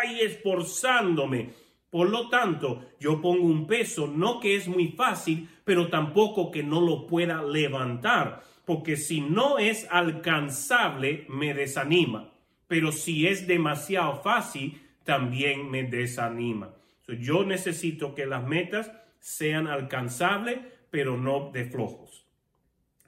ay, 0.01 0.21
esforzándome. 0.21 1.49
Por 1.89 2.09
lo 2.09 2.29
tanto, 2.29 2.85
yo 2.99 3.21
pongo 3.21 3.45
un 3.45 3.67
peso, 3.67 4.07
no 4.07 4.39
que 4.39 4.55
es 4.55 4.67
muy 4.67 4.89
fácil, 4.89 5.49
pero 5.65 5.89
tampoco 5.89 6.51
que 6.51 6.63
no 6.63 6.79
lo 6.79 7.07
pueda 7.07 7.43
levantar 7.43 8.43
porque 8.67 8.97
si 8.97 9.21
no 9.21 9.59
es 9.59 9.87
alcanzable, 9.89 11.23
me 11.29 11.53
desanima. 11.53 12.33
Pero 12.67 12.91
si 12.91 13.25
es 13.25 13.47
demasiado 13.47 14.21
fácil, 14.21 14.81
también 15.05 15.71
me 15.71 15.83
desanima. 15.83 16.75
yo 17.07 17.45
necesito 17.45 18.13
que 18.13 18.25
las 18.25 18.45
metas 18.45 18.91
sean 19.21 19.67
alcanzables, 19.67 20.59
pero 20.89 21.15
no 21.15 21.49
de 21.53 21.63
flojos, 21.63 22.25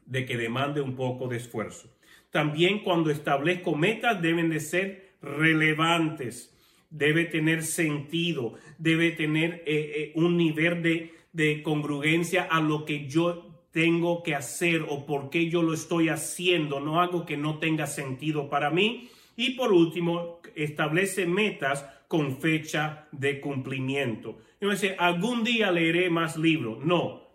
de 0.06 0.26
que 0.26 0.38
demande 0.38 0.80
un 0.80 0.96
poco 0.96 1.28
de 1.28 1.36
esfuerzo. 1.36 1.94
También 2.30 2.80
cuando 2.80 3.12
establezco 3.12 3.76
metas 3.76 4.22
deben 4.22 4.50
de 4.50 4.62
ser 4.62 5.16
relevantes, 5.22 6.56
debe 6.90 7.26
tener 7.26 7.64
sentido, 7.64 8.54
debe 8.78 9.12
tener 9.12 9.56
eh, 9.66 9.92
eh, 9.94 10.12
un 10.16 10.38
nivel 10.38 10.82
de, 10.82 11.14
de 11.34 11.62
congruencia 11.62 12.44
a 12.44 12.62
lo 12.62 12.86
que 12.86 13.08
yo 13.10 13.49
tengo 13.72 14.24
que 14.24 14.36
hacer 14.36 14.86
o 14.88 15.06
por 15.06 15.30
qué 15.30 15.50
yo 15.50 15.62
lo 15.62 15.74
estoy 15.74 16.10
haciendo, 16.10 16.80
no 16.80 17.02
algo 17.02 17.26
que 17.26 17.38
no 17.38 17.60
tenga 17.60 17.88
sentido 17.88 18.50
para 18.50 18.70
mí. 18.70 19.10
Y 19.36 19.52
por 19.52 19.72
último, 19.72 20.42
establece 20.56 21.26
metas 21.26 21.86
con 22.08 22.38
fecha 22.38 23.08
de 23.12 23.40
cumplimiento. 23.40 24.40
Dice, 24.60 24.96
algún 24.98 25.44
día 25.44 25.72
leeré 25.72 26.10
más 26.10 26.36
libros. 26.36 26.84
No. 26.84 27.30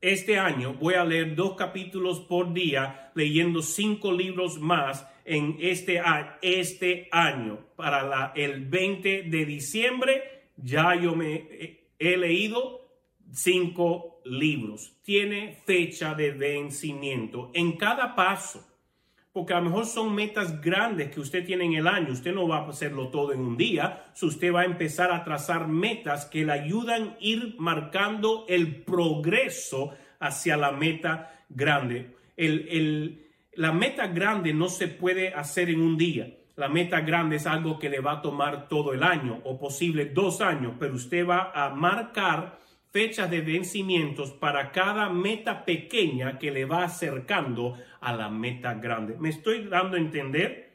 Este 0.00 0.38
año 0.38 0.74
voy 0.74 0.94
a 0.94 1.04
leer 1.04 1.34
dos 1.34 1.56
capítulos 1.56 2.20
por 2.20 2.52
día, 2.52 3.10
leyendo 3.14 3.62
cinco 3.62 4.12
libros 4.12 4.60
más 4.60 5.08
en 5.24 5.56
este, 5.60 6.00
este 6.42 7.08
año. 7.10 7.58
Para 7.76 8.02
la, 8.02 8.32
el 8.36 8.66
20 8.66 9.22
de 9.22 9.46
diciembre 9.46 10.22
ya 10.56 10.94
yo 10.94 11.14
me 11.14 11.80
he 11.98 12.16
leído 12.16 12.88
cinco 13.32 14.11
libros. 14.24 14.94
Tiene 15.02 15.58
fecha 15.64 16.14
de 16.14 16.30
vencimiento. 16.32 17.50
En 17.54 17.76
cada 17.76 18.14
paso 18.14 18.72
porque 19.32 19.54
a 19.54 19.60
lo 19.60 19.70
mejor 19.70 19.86
son 19.86 20.14
metas 20.14 20.60
grandes 20.60 21.10
que 21.10 21.20
usted 21.20 21.44
tiene 21.44 21.64
en 21.64 21.72
el 21.72 21.88
año. 21.88 22.12
Usted 22.12 22.34
no 22.34 22.46
va 22.46 22.58
a 22.58 22.68
hacerlo 22.68 23.08
todo 23.08 23.32
en 23.32 23.40
un 23.40 23.56
día. 23.56 24.12
usted 24.20 24.52
va 24.52 24.60
a 24.60 24.66
empezar 24.66 25.10
a 25.10 25.24
trazar 25.24 25.68
metas 25.68 26.26
que 26.26 26.44
le 26.44 26.52
ayudan 26.52 27.02
a 27.02 27.16
ir 27.18 27.56
marcando 27.58 28.44
el 28.48 28.82
progreso 28.84 29.94
hacia 30.20 30.56
la 30.56 30.72
meta 30.72 31.44
grande. 31.48 32.14
la 33.54 33.72
meta 33.72 34.06
grande 34.08 34.52
no 34.52 34.68
se 34.68 34.88
puede 34.88 35.28
hacer 35.28 35.70
en 35.70 35.80
un 35.80 35.96
día. 35.96 36.36
La 36.56 36.68
meta 36.68 37.00
grande 37.00 37.36
es 37.36 37.46
algo 37.46 37.78
que 37.78 37.88
le 37.88 38.00
va 38.00 38.12
a 38.12 38.22
tomar 38.22 38.68
todo 38.68 38.92
el 38.92 39.02
año 39.02 39.40
o 39.44 39.58
posible 39.58 40.06
dos 40.06 40.42
años, 40.42 40.74
pero 40.78 40.94
usted 40.94 41.26
va 41.26 41.50
a 41.54 41.70
marcar 41.70 42.58
fechas 42.92 43.30
de 43.30 43.40
vencimientos 43.40 44.32
para 44.32 44.70
cada 44.70 45.08
meta 45.08 45.64
pequeña 45.64 46.38
que 46.38 46.50
le 46.50 46.66
va 46.66 46.84
acercando 46.84 47.78
a 48.00 48.14
la 48.14 48.28
meta 48.28 48.74
grande. 48.74 49.16
¿Me 49.18 49.30
estoy 49.30 49.64
dando 49.64 49.96
a 49.96 50.00
entender? 50.00 50.70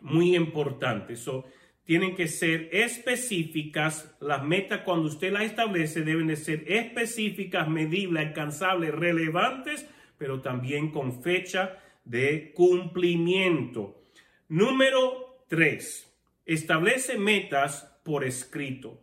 Muy 0.00 0.34
importante. 0.34 1.12
Eso 1.12 1.44
tienen 1.84 2.16
que 2.16 2.28
ser 2.28 2.70
específicas. 2.72 4.16
Las 4.20 4.42
metas 4.42 4.80
cuando 4.80 5.08
usted 5.08 5.32
las 5.32 5.42
establece 5.42 6.00
deben 6.00 6.28
de 6.28 6.36
ser 6.36 6.64
específicas, 6.66 7.68
medibles, 7.68 8.28
alcanzables, 8.28 8.94
relevantes, 8.94 9.86
pero 10.16 10.40
también 10.40 10.90
con 10.90 11.22
fecha 11.22 11.78
de 12.04 12.52
cumplimiento. 12.54 14.02
Número 14.48 15.44
3. 15.48 16.10
Establece 16.46 17.18
metas 17.18 18.00
por 18.02 18.24
escrito 18.24 19.01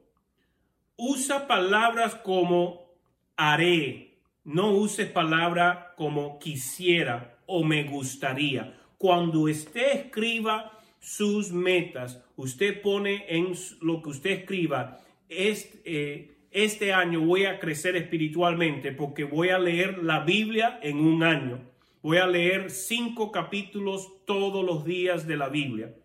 usa 0.99 1.47
palabras 1.47 2.13
como 2.15 2.91
haré, 3.37 4.17
no 4.43 4.71
uses 4.71 5.09
palabra 5.09 5.93
como 5.95 6.37
quisiera 6.39 7.39
o 7.45 7.63
me 7.63 7.85
gustaría. 7.85 8.77
Cuando 8.97 9.43
usted 9.43 9.93
escriba 9.93 10.77
sus 10.99 11.51
metas, 11.51 12.21
usted 12.35 12.81
pone 12.81 13.25
en 13.29 13.53
lo 13.81 14.01
que 14.01 14.09
usted 14.09 14.31
escriba, 14.31 14.99
este, 15.29 16.31
este 16.51 16.91
año 16.91 17.21
voy 17.21 17.45
a 17.45 17.59
crecer 17.59 17.95
espiritualmente 17.95 18.91
porque 18.91 19.23
voy 19.23 19.49
a 19.49 19.59
leer 19.59 20.03
la 20.03 20.19
Biblia 20.19 20.79
en 20.83 20.99
un 20.99 21.23
año. 21.23 21.61
Voy 22.01 22.17
a 22.17 22.27
leer 22.27 22.71
cinco 22.71 23.31
capítulos 23.31 24.25
todos 24.25 24.65
los 24.65 24.83
días 24.83 25.25
de 25.25 25.37
la 25.37 25.47
Biblia. 25.47 25.95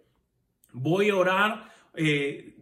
Voy 0.72 1.10
a 1.10 1.16
orar 1.16 1.72
eh, 1.96 2.53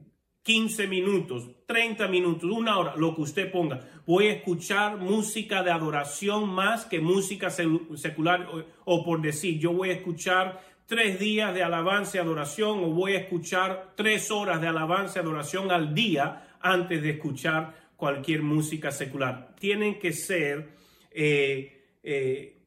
15 0.42 0.88
minutos, 0.88 1.48
30 1.66 2.08
minutos, 2.08 2.50
una 2.50 2.76
hora, 2.76 2.96
lo 2.96 3.14
que 3.14 3.20
usted 3.20 3.52
ponga. 3.52 3.80
Voy 4.04 4.26
a 4.26 4.32
escuchar 4.32 4.98
música 4.98 5.62
de 5.62 5.70
adoración 5.70 6.48
más 6.48 6.84
que 6.84 7.00
música 7.00 7.48
secular 7.50 8.48
o, 8.84 9.04
por 9.04 9.20
decir, 9.20 9.60
yo 9.60 9.72
voy 9.72 9.90
a 9.90 9.94
escuchar 9.94 10.60
tres 10.86 11.20
días 11.20 11.54
de 11.54 11.62
alabanza 11.62 12.16
y 12.16 12.20
adoración 12.20 12.80
o 12.82 12.88
voy 12.88 13.12
a 13.14 13.20
escuchar 13.20 13.92
tres 13.96 14.32
horas 14.32 14.60
de 14.60 14.66
alabanza 14.66 15.18
y 15.18 15.22
adoración 15.22 15.70
al 15.70 15.94
día 15.94 16.56
antes 16.60 17.00
de 17.02 17.10
escuchar 17.10 17.90
cualquier 17.94 18.42
música 18.42 18.90
secular. 18.90 19.54
Tienen 19.60 20.00
que 20.00 20.12
ser 20.12 20.70
eh, 21.12 21.98
eh, 22.02 22.58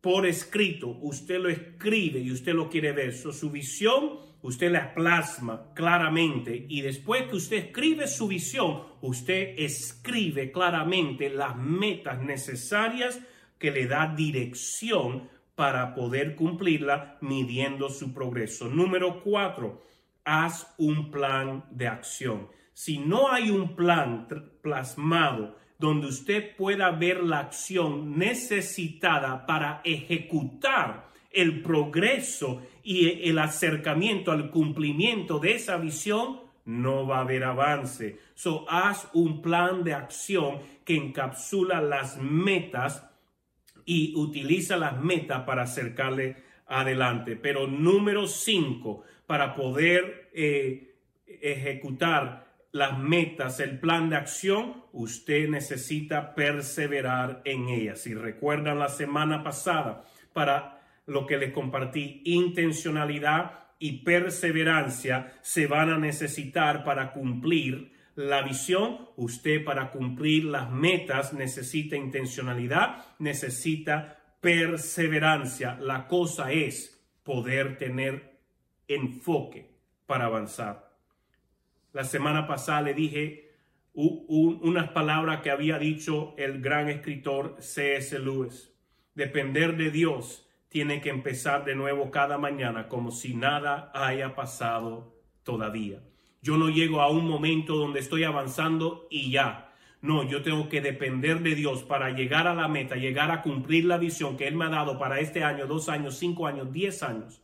por 0.00 0.24
escrito. 0.24 0.88
Usted 1.02 1.38
lo 1.38 1.50
escribe 1.50 2.18
y 2.18 2.32
usted 2.32 2.54
lo 2.54 2.70
quiere 2.70 2.92
ver. 2.92 3.12
su 3.12 3.50
visión 3.50 4.27
usted 4.42 4.70
la 4.70 4.94
plasma 4.94 5.72
claramente 5.74 6.66
y 6.68 6.80
después 6.80 7.24
que 7.24 7.36
usted 7.36 7.56
escribe 7.56 8.06
su 8.06 8.28
visión, 8.28 8.82
usted 9.00 9.54
escribe 9.58 10.52
claramente 10.52 11.30
las 11.30 11.56
metas 11.56 12.20
necesarias 12.20 13.20
que 13.58 13.70
le 13.70 13.86
da 13.86 14.14
dirección 14.14 15.28
para 15.54 15.94
poder 15.94 16.36
cumplirla 16.36 17.18
midiendo 17.20 17.88
su 17.88 18.14
progreso. 18.14 18.68
Número 18.68 19.22
cuatro, 19.22 19.82
haz 20.24 20.72
un 20.78 21.10
plan 21.10 21.64
de 21.70 21.88
acción. 21.88 22.48
Si 22.72 22.98
no 22.98 23.32
hay 23.32 23.50
un 23.50 23.74
plan 23.74 24.28
plasmado 24.62 25.56
donde 25.78 26.06
usted 26.06 26.56
pueda 26.56 26.90
ver 26.90 27.24
la 27.24 27.40
acción 27.40 28.18
necesitada 28.18 29.46
para 29.46 29.80
ejecutar 29.84 31.07
el 31.30 31.62
progreso 31.62 32.62
y 32.82 33.28
el 33.28 33.38
acercamiento 33.38 34.32
al 34.32 34.50
cumplimiento 34.50 35.38
de 35.38 35.54
esa 35.54 35.76
visión, 35.76 36.40
no 36.64 37.06
va 37.06 37.18
a 37.18 37.22
haber 37.22 37.44
avance. 37.44 38.18
So, 38.34 38.66
haz 38.68 39.08
un 39.14 39.40
plan 39.40 39.84
de 39.84 39.94
acción 39.94 40.60
que 40.84 40.96
encapsula 40.96 41.80
las 41.80 42.18
metas 42.18 43.08
y 43.86 44.14
utiliza 44.16 44.76
las 44.76 45.00
metas 45.00 45.44
para 45.44 45.62
acercarle 45.62 46.36
adelante. 46.66 47.36
Pero 47.36 47.66
número 47.66 48.26
cinco, 48.26 49.02
para 49.26 49.54
poder 49.54 50.30
eh, 50.34 50.94
ejecutar 51.26 52.46
las 52.72 52.98
metas, 52.98 53.60
el 53.60 53.80
plan 53.80 54.10
de 54.10 54.16
acción, 54.16 54.84
usted 54.92 55.48
necesita 55.48 56.34
perseverar 56.34 57.40
en 57.44 57.68
ellas. 57.68 58.00
Si 58.02 58.14
recuerdan 58.14 58.78
la 58.78 58.88
semana 58.88 59.42
pasada, 59.42 60.04
para 60.34 60.77
lo 61.08 61.26
que 61.26 61.38
les 61.38 61.52
compartí, 61.52 62.20
intencionalidad 62.24 63.64
y 63.78 64.04
perseverancia 64.04 65.38
se 65.40 65.66
van 65.66 65.90
a 65.90 65.98
necesitar 65.98 66.84
para 66.84 67.12
cumplir 67.12 67.92
la 68.14 68.42
visión. 68.42 69.08
Usted 69.16 69.64
para 69.64 69.90
cumplir 69.90 70.44
las 70.44 70.70
metas 70.70 71.32
necesita 71.32 71.96
intencionalidad, 71.96 73.06
necesita 73.18 74.18
perseverancia. 74.40 75.78
La 75.80 76.06
cosa 76.06 76.52
es 76.52 77.02
poder 77.22 77.78
tener 77.78 78.38
enfoque 78.86 79.70
para 80.06 80.26
avanzar. 80.26 80.92
La 81.94 82.04
semana 82.04 82.46
pasada 82.46 82.82
le 82.82 82.94
dije 82.94 83.50
unas 83.94 84.90
palabras 84.90 85.40
que 85.40 85.50
había 85.50 85.78
dicho 85.78 86.34
el 86.36 86.60
gran 86.60 86.90
escritor 86.90 87.56
C.S. 87.60 88.18
Lewis. 88.18 88.72
Depender 89.14 89.76
de 89.76 89.90
Dios 89.90 90.47
tiene 90.68 91.00
que 91.00 91.10
empezar 91.10 91.64
de 91.64 91.74
nuevo 91.74 92.10
cada 92.10 92.38
mañana 92.38 92.88
como 92.88 93.10
si 93.10 93.34
nada 93.34 93.90
haya 93.94 94.34
pasado 94.34 95.14
todavía. 95.42 96.02
Yo 96.42 96.56
no 96.56 96.68
llego 96.68 97.00
a 97.00 97.10
un 97.10 97.26
momento 97.26 97.74
donde 97.74 98.00
estoy 98.00 98.24
avanzando 98.24 99.06
y 99.10 99.30
ya. 99.30 99.72
No, 100.00 100.22
yo 100.28 100.42
tengo 100.42 100.68
que 100.68 100.80
depender 100.80 101.40
de 101.40 101.56
Dios 101.56 101.82
para 101.82 102.10
llegar 102.10 102.46
a 102.46 102.54
la 102.54 102.68
meta, 102.68 102.94
llegar 102.94 103.30
a 103.32 103.42
cumplir 103.42 103.84
la 103.84 103.98
visión 103.98 104.36
que 104.36 104.46
Él 104.46 104.54
me 104.54 104.66
ha 104.66 104.68
dado 104.68 104.98
para 104.98 105.18
este 105.18 105.42
año, 105.42 105.66
dos 105.66 105.88
años, 105.88 106.16
cinco 106.18 106.46
años, 106.46 106.72
diez 106.72 107.02
años. 107.02 107.42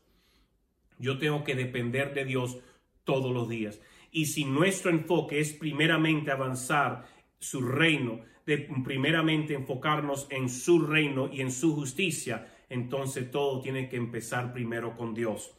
Yo 0.99 1.19
tengo 1.19 1.43
que 1.43 1.57
depender 1.57 2.15
de 2.15 2.25
Dios 2.25 2.59
todos 3.03 3.33
los 3.33 3.49
días. 3.49 3.81
Y 4.13 4.27
si 4.27 4.45
nuestro 4.45 4.91
enfoque 4.93 5.41
es 5.41 5.53
primeramente 5.53 6.31
avanzar 6.31 7.07
su 7.41 7.61
reino, 7.61 8.21
de 8.47 8.59
primeramente 8.85 9.55
enfocarnos 9.55 10.29
en 10.31 10.49
su 10.49 10.87
reino 10.87 11.29
y 11.33 11.41
en 11.41 11.51
su 11.51 11.75
justicia, 11.75 12.54
entonces 12.69 13.31
todo 13.31 13.61
tiene 13.61 13.89
que 13.89 13.97
empezar 13.97 14.53
primero 14.53 14.97
con 14.97 15.15
Dios. 15.15 15.55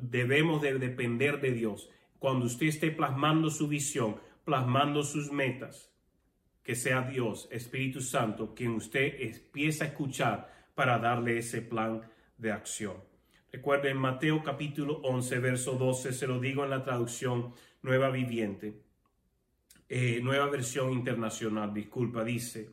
debemos 0.00 0.60
de 0.60 0.78
depender 0.78 1.40
de 1.40 1.52
Dios. 1.52 1.88
Cuando 2.18 2.44
usted 2.46 2.66
esté 2.66 2.90
plasmando 2.90 3.48
su 3.50 3.66
visión, 3.66 4.20
plasmando 4.44 5.02
sus 5.02 5.32
metas, 5.32 5.90
que 6.62 6.74
sea 6.74 7.02
Dios, 7.02 7.48
Espíritu 7.50 8.00
Santo, 8.00 8.54
quien 8.54 8.72
usted 8.72 9.20
empieza 9.20 9.84
a 9.84 9.88
escuchar 9.88 10.52
para 10.74 10.98
darle 10.98 11.38
ese 11.38 11.62
plan 11.62 12.02
de 12.36 12.52
acción. 12.52 12.96
Recuerden 13.52 13.96
Mateo 13.96 14.42
capítulo 14.44 15.00
11, 15.02 15.38
verso 15.40 15.72
12, 15.72 16.12
se 16.12 16.26
lo 16.26 16.38
digo 16.38 16.62
en 16.62 16.70
la 16.70 16.84
traducción 16.84 17.52
Nueva 17.82 18.10
Viviente, 18.10 18.82
eh, 19.88 20.20
nueva 20.22 20.48
versión 20.48 20.92
internacional, 20.92 21.74
disculpa, 21.74 22.22
dice, 22.22 22.70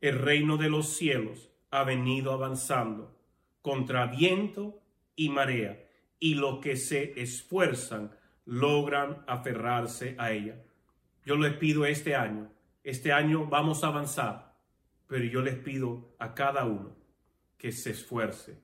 el 0.00 0.18
reino 0.18 0.56
de 0.56 0.70
los 0.70 0.88
cielos 0.88 1.50
ha 1.70 1.84
venido 1.84 2.32
avanzando 2.32 3.16
contra 3.62 4.06
viento 4.06 4.80
y 5.16 5.28
marea, 5.28 5.84
y 6.18 6.34
los 6.34 6.60
que 6.60 6.76
se 6.76 7.20
esfuerzan 7.20 8.10
logran 8.44 9.24
aferrarse 9.26 10.14
a 10.18 10.32
ella. 10.32 10.62
Yo 11.24 11.36
les 11.36 11.54
pido 11.54 11.84
este 11.84 12.14
año, 12.14 12.50
este 12.82 13.12
año 13.12 13.46
vamos 13.46 13.84
a 13.84 13.88
avanzar, 13.88 14.54
pero 15.06 15.24
yo 15.24 15.42
les 15.42 15.56
pido 15.56 16.14
a 16.18 16.34
cada 16.34 16.64
uno 16.64 16.96
que 17.58 17.72
se 17.72 17.90
esfuerce, 17.90 18.58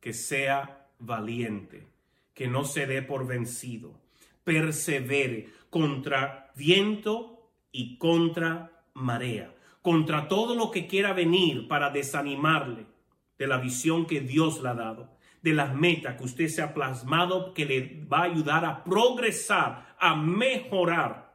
que 0.00 0.12
sea 0.12 0.88
valiente, 0.98 1.88
que 2.34 2.46
no 2.46 2.64
se 2.64 2.86
dé 2.86 3.02
por 3.02 3.26
vencido, 3.26 4.00
persevere 4.44 5.48
contra 5.70 6.52
viento 6.54 7.50
y 7.72 7.98
contra 7.98 8.84
marea 8.94 9.52
contra 9.82 10.28
todo 10.28 10.54
lo 10.54 10.70
que 10.70 10.86
quiera 10.86 11.12
venir 11.12 11.68
para 11.68 11.90
desanimarle 11.90 12.86
de 13.38 13.46
la 13.46 13.58
visión 13.58 14.06
que 14.06 14.20
Dios 14.20 14.62
le 14.62 14.68
ha 14.70 14.74
dado, 14.74 15.10
de 15.42 15.52
las 15.52 15.74
metas 15.74 16.16
que 16.16 16.24
usted 16.24 16.48
se 16.48 16.62
ha 16.62 16.74
plasmado, 16.74 17.54
que 17.54 17.64
le 17.64 18.04
va 18.12 18.20
a 18.20 18.24
ayudar 18.24 18.64
a 18.64 18.82
progresar, 18.84 19.94
a 19.98 20.16
mejorar, 20.16 21.32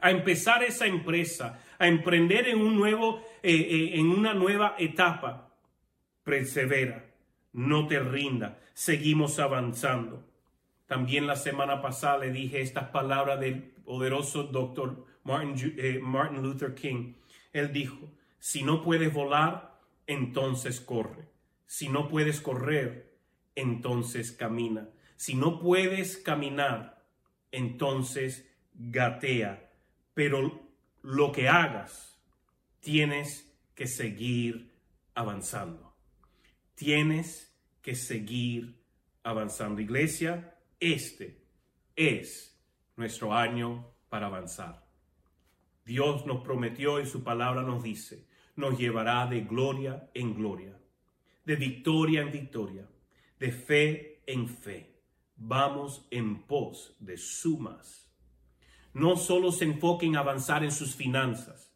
a 0.00 0.10
empezar 0.10 0.62
esa 0.62 0.86
empresa, 0.86 1.60
a 1.78 1.86
emprender 1.86 2.48
en 2.48 2.60
un 2.60 2.76
nuevo, 2.76 3.22
eh, 3.42 3.54
eh, 3.54 4.00
en 4.00 4.10
una 4.10 4.34
nueva 4.34 4.74
etapa. 4.78 5.48
Persevera. 6.24 7.06
no 7.52 7.88
te 7.88 7.98
rinda, 7.98 8.60
seguimos 8.74 9.40
avanzando. 9.40 10.22
También 10.86 11.26
la 11.26 11.34
semana 11.34 11.82
pasada 11.82 12.18
le 12.18 12.30
dije 12.30 12.60
estas 12.60 12.90
palabras 12.90 13.40
del 13.40 13.62
poderoso 13.84 14.44
doctor 14.44 15.04
Martin, 15.24 15.74
eh, 15.76 15.98
Martin 16.00 16.42
Luther 16.42 16.74
King. 16.74 17.14
Él 17.52 17.72
dijo, 17.72 18.10
si 18.38 18.62
no 18.62 18.82
puedes 18.82 19.12
volar, 19.12 19.78
entonces 20.06 20.80
corre. 20.80 21.28
Si 21.66 21.88
no 21.88 22.08
puedes 22.08 22.40
correr, 22.40 23.16
entonces 23.54 24.32
camina. 24.32 24.88
Si 25.16 25.34
no 25.34 25.60
puedes 25.60 26.16
caminar, 26.16 27.04
entonces 27.52 28.50
gatea. 28.74 29.70
Pero 30.14 30.62
lo 31.02 31.32
que 31.32 31.48
hagas, 31.48 32.18
tienes 32.80 33.52
que 33.74 33.86
seguir 33.86 34.72
avanzando. 35.14 35.94
Tienes 36.74 37.54
que 37.82 37.94
seguir 37.94 38.82
avanzando. 39.22 39.80
Iglesia, 39.80 40.56
este 40.78 41.42
es 41.94 42.58
nuestro 42.96 43.34
año 43.34 43.86
para 44.08 44.26
avanzar. 44.26 44.89
Dios 45.84 46.26
nos 46.26 46.42
prometió 46.42 47.00
y 47.00 47.06
su 47.06 47.22
palabra 47.22 47.62
nos 47.62 47.82
dice, 47.82 48.26
nos 48.56 48.78
llevará 48.78 49.26
de 49.26 49.40
gloria 49.40 50.10
en 50.14 50.34
gloria, 50.34 50.78
de 51.44 51.56
victoria 51.56 52.22
en 52.22 52.30
victoria, 52.30 52.88
de 53.38 53.52
fe 53.52 54.22
en 54.26 54.48
fe. 54.48 55.02
Vamos 55.36 56.06
en 56.10 56.42
pos 56.42 56.94
de 57.00 57.16
sumas. 57.16 58.12
No 58.92 59.16
solo 59.16 59.52
se 59.52 59.64
enfoque 59.64 60.06
en 60.06 60.16
avanzar 60.16 60.64
en 60.64 60.72
sus 60.72 60.94
finanzas, 60.94 61.72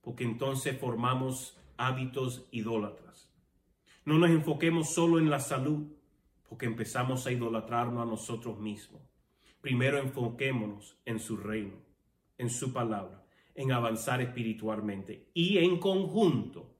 porque 0.00 0.24
entonces 0.24 0.78
formamos 0.78 1.58
hábitos 1.76 2.46
idólatras. 2.52 3.30
No 4.04 4.18
nos 4.18 4.30
enfoquemos 4.30 4.94
solo 4.94 5.18
en 5.18 5.28
la 5.28 5.40
salud, 5.40 5.92
porque 6.48 6.66
empezamos 6.66 7.26
a 7.26 7.32
idolatrarnos 7.32 8.02
a 8.02 8.10
nosotros 8.10 8.58
mismos. 8.58 9.02
Primero 9.60 9.98
enfoquémonos 9.98 10.98
en 11.04 11.18
su 11.18 11.36
reino, 11.36 11.76
en 12.38 12.48
su 12.48 12.72
palabra, 12.72 13.22
en 13.58 13.72
avanzar 13.72 14.22
espiritualmente. 14.22 15.26
Y 15.34 15.58
en 15.58 15.80
conjunto 15.80 16.76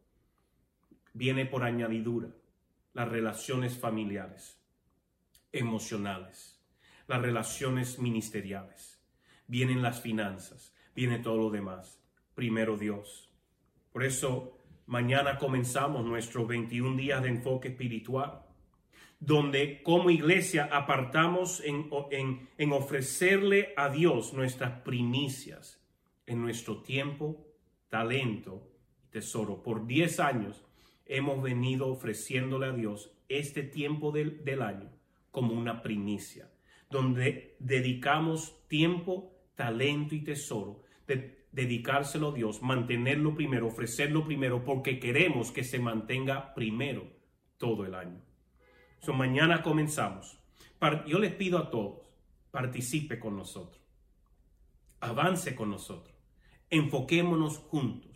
viene 1.13 1.45
por 1.45 1.65
añadidura 1.65 2.29
las 2.95 3.09
relaciones 3.09 3.77
familiares, 3.77 4.63
emocionales, 5.51 6.63
las 7.09 7.21
relaciones 7.21 7.99
ministeriales. 7.99 9.03
Vienen 9.49 9.83
las 9.83 10.01
finanzas, 10.01 10.73
viene 10.95 11.19
todo 11.19 11.37
lo 11.37 11.51
demás. 11.51 12.01
Primero 12.37 12.77
Dios. 12.77 13.29
Por 13.93 14.05
eso 14.05 14.57
mañana 14.87 15.37
comenzamos 15.37 16.07
nuestros 16.07 16.47
21 16.47 16.97
días 16.97 17.21
de 17.25 17.29
enfoque 17.31 17.69
espiritual 17.69 18.45
donde 19.19 19.83
como 19.83 20.11
iglesia 20.11 20.69
apartamos 20.71 21.61
en, 21.65 21.91
en, 22.57 22.73
ofrecerle 22.73 23.75
a 23.77 23.89
Dios 23.89 24.33
nuestras 24.33 24.83
primicias 24.83 25.79
en 26.29 26.41
nuestro 26.41 26.83
tiempo, 26.83 27.47
talento 27.89 28.71
y 29.07 29.11
tesoro. 29.11 29.63
Por 29.63 29.87
10 29.87 30.21
años 30.21 30.65
hemos 31.07 31.43
venido 31.43 31.89
ofreciéndole 31.89 32.67
a 32.67 32.73
Dios 32.73 33.13
este 33.29 33.63
tiempo 33.63 34.13
del, 34.13 34.45
del 34.45 34.63
año 34.63 34.91
como 35.31 35.55
una 35.55 35.83
primicia, 35.83 36.51
donde 36.91 37.57
dedicamos 37.59 38.67
tiempo, 38.69 39.33
talento 39.55 40.15
y 40.15 40.21
tesoro, 40.23 40.83
de 41.07 41.39
dedicárselo 41.53 42.29
a 42.29 42.35
Dios, 42.35 42.63
mantenerlo 42.63 43.35
primero, 43.35 43.67
ofrecerlo 43.67 44.25
primero, 44.25 44.65
porque 44.65 44.99
queremos 44.99 45.51
que 45.51 45.65
se 45.65 45.79
mantenga 45.79 46.55
primero 46.55 47.07
todo 47.57 47.85
el 47.85 47.95
año. 47.95 48.21
So, 49.01 49.13
mañana 49.13 49.63
comenzamos. 49.63 50.39
Yo 51.07 51.19
les 51.19 51.33
pido 51.33 51.59
a 51.59 51.71
todos, 51.71 52.07
participe 52.51 53.19
con 53.19 53.37
nosotros, 53.37 53.83
avance 55.01 55.57
con 55.57 55.71
nosotros, 55.71 56.15
enfoquémonos 56.71 57.59
juntos. 57.59 58.11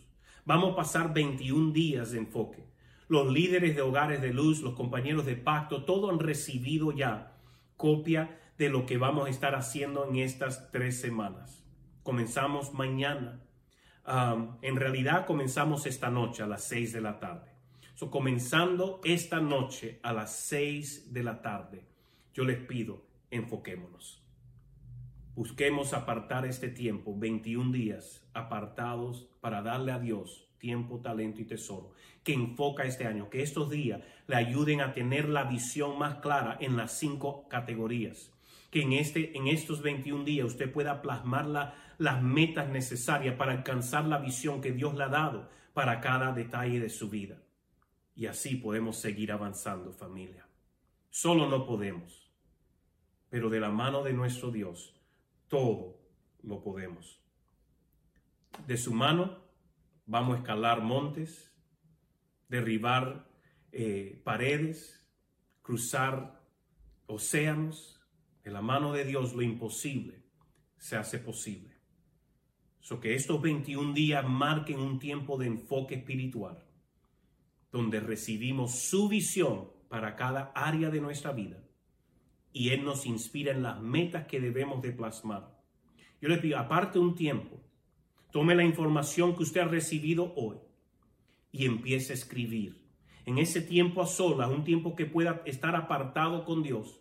Vamos 0.45 0.73
a 0.73 0.77
pasar 0.77 1.15
21 1.15 1.73
días 1.73 2.13
de 2.13 2.19
enfoque. 2.19 2.65
Los 3.09 3.33
líderes 3.33 3.77
de 3.77 3.83
hogares 3.83 4.21
de 4.21 4.33
luz, 4.33 4.61
los 4.61 4.75
compañeros 4.75 5.27
de 5.27 5.37
pacto, 5.37 5.85
todos 5.85 6.11
han 6.11 6.19
recibido 6.19 6.93
ya 6.93 7.37
copia 7.77 8.39
de 8.59 8.69
lo 8.69 8.87
que 8.87 8.99
vamos 8.99 9.27
a 9.27 9.31
estar 9.31 9.55
haciendo 9.55 10.09
en 10.09 10.17
estas 10.17 10.71
tres 10.71 11.01
semanas. 11.01 11.65
Comenzamos 12.03 12.73
mañana. 12.73 13.41
en 14.63 14.77
realidad 14.77 15.27
comenzamos 15.27 15.87
esta 15.87 16.11
noche 16.11 16.43
a 16.43 16.47
las 16.47 16.65
6 16.65 16.93
de 16.93 17.01
la 17.01 17.21
tarde 17.21 17.53
comenzando 18.11 19.01
esta 19.05 19.41
noche 19.41 20.01
a 20.03 20.13
las 20.13 20.35
6 20.37 21.13
de 21.13 21.23
la 21.23 21.43
tarde, 21.43 21.85
yo 22.35 22.45
les 22.45 22.59
pido, 22.59 23.05
enfoquémonos. 23.31 24.22
Busquemos 25.35 25.95
apartar 25.95 26.45
este 26.45 26.69
tiempo, 26.69 27.15
21 27.17 27.73
días 27.73 28.23
apartados 28.35 29.31
para 29.41 29.63
darle 29.63 29.93
a 29.93 29.99
Dios 29.99 30.47
tiempo, 30.59 31.01
talento 31.01 31.41
y 31.41 31.45
tesoro, 31.45 31.93
que 32.23 32.35
enfoca 32.35 32.85
este 32.85 33.07
año, 33.07 33.31
que 33.31 33.43
estos 33.43 33.69
días 33.71 34.01
le 34.29 34.37
ayuden 34.37 34.81
a 34.81 34.93
tener 34.93 35.29
la 35.29 35.45
visión 35.45 35.99
más 35.99 36.17
clara 36.17 36.57
en 36.61 36.77
las 36.77 36.97
cinco 36.99 37.49
categorías, 37.49 38.31
que 38.71 38.83
en, 38.83 38.93
este, 38.93 39.37
en 39.37 39.49
estos 39.49 39.83
21 39.83 40.23
días 40.23 40.47
usted 40.47 40.71
pueda 40.71 41.03
plasmar 41.03 41.75
las 41.99 42.23
metas 42.23 42.69
necesarias 42.69 43.35
para 43.35 43.53
alcanzar 43.53 44.05
la 44.05 44.19
visión 44.19 44.61
que 44.61 44.71
Dios 44.73 44.95
le 44.95 45.05
ha 45.05 45.09
dado 45.09 45.49
para 45.73 46.01
cada 46.01 46.33
detalle 46.33 46.79
de 46.79 46.91
su 46.91 47.11
vida. 47.11 47.43
Y 48.15 48.27
así 48.27 48.57
podemos 48.57 48.99
seguir 48.99 49.33
avanzando 49.33 49.93
familia. 49.93 50.47
Solo 51.11 51.49
no 51.49 51.67
podemos, 51.67 52.31
pero 53.31 53.51
de 53.51 53.61
la 53.61 53.71
mano 53.71 54.05
de 54.05 54.13
nuestro 54.13 54.51
Dios, 54.51 54.95
todo 55.53 56.01
lo 56.43 56.63
podemos. 56.63 57.21
De 58.67 58.79
su 58.79 58.95
mano 58.95 59.39
vamos 60.07 60.37
a 60.37 60.39
escalar 60.39 60.81
montes, 60.81 61.53
derribar 62.49 63.29
eh, 63.71 64.23
paredes, 64.25 65.07
cruzar 65.61 66.43
océanos. 67.05 68.01
De 68.43 68.51
la 68.51 68.63
mano 68.63 68.95
de 68.95 69.05
Dios 69.05 69.35
lo 69.35 69.43
imposible 69.43 70.25
se 70.79 70.97
hace 70.97 71.19
posible. 71.19 71.77
So 72.81 72.99
que 72.99 73.15
estos 73.15 73.41
21 73.43 73.93
días 73.93 74.27
marquen 74.27 74.81
un 74.81 74.99
tiempo 74.99 75.37
de 75.37 75.49
enfoque 75.49 75.97
espiritual 75.97 76.65
donde 77.71 78.01
recibimos 78.01 78.89
su 78.89 79.07
visión 79.07 79.71
para 79.91 80.17
cada 80.17 80.51
área 80.55 80.89
de 80.89 81.03
nuestra 81.03 81.33
vida 81.33 81.63
y 82.53 82.71
Él 82.71 82.85
nos 82.85 83.07
inspira 83.07 83.53
en 83.53 83.63
las 83.63 83.81
metas 83.81 84.27
que 84.27 84.41
debemos 84.41 84.83
de 84.83 84.93
plasmar. 84.93 85.59
Yo 86.21 86.29
les 86.29 86.39
pido, 86.39 86.59
aparte 86.59 86.99
un 86.99 87.15
tiempo, 87.15 87.61
tome 88.31 88.55
la 88.55 88.65
información 88.65 89.35
que 89.35 89.43
usted 89.43 89.63
ha 89.63 89.69
recibido 89.69 90.33
hoy 90.37 90.59
y 91.51 91.67
empiece 91.67 92.13
a 92.13 92.17
escribir. 92.17 92.83
En 93.25 93.39
ese 93.39 93.61
tiempo 93.61 94.03
a 94.03 94.07
solas, 94.07 94.51
un 94.51 94.65
tiempo 94.65 94.97
que 94.97 95.07
pueda 95.07 95.43
estar 95.47 95.77
apartado 95.77 96.45
con 96.45 96.63
Dios, 96.63 97.01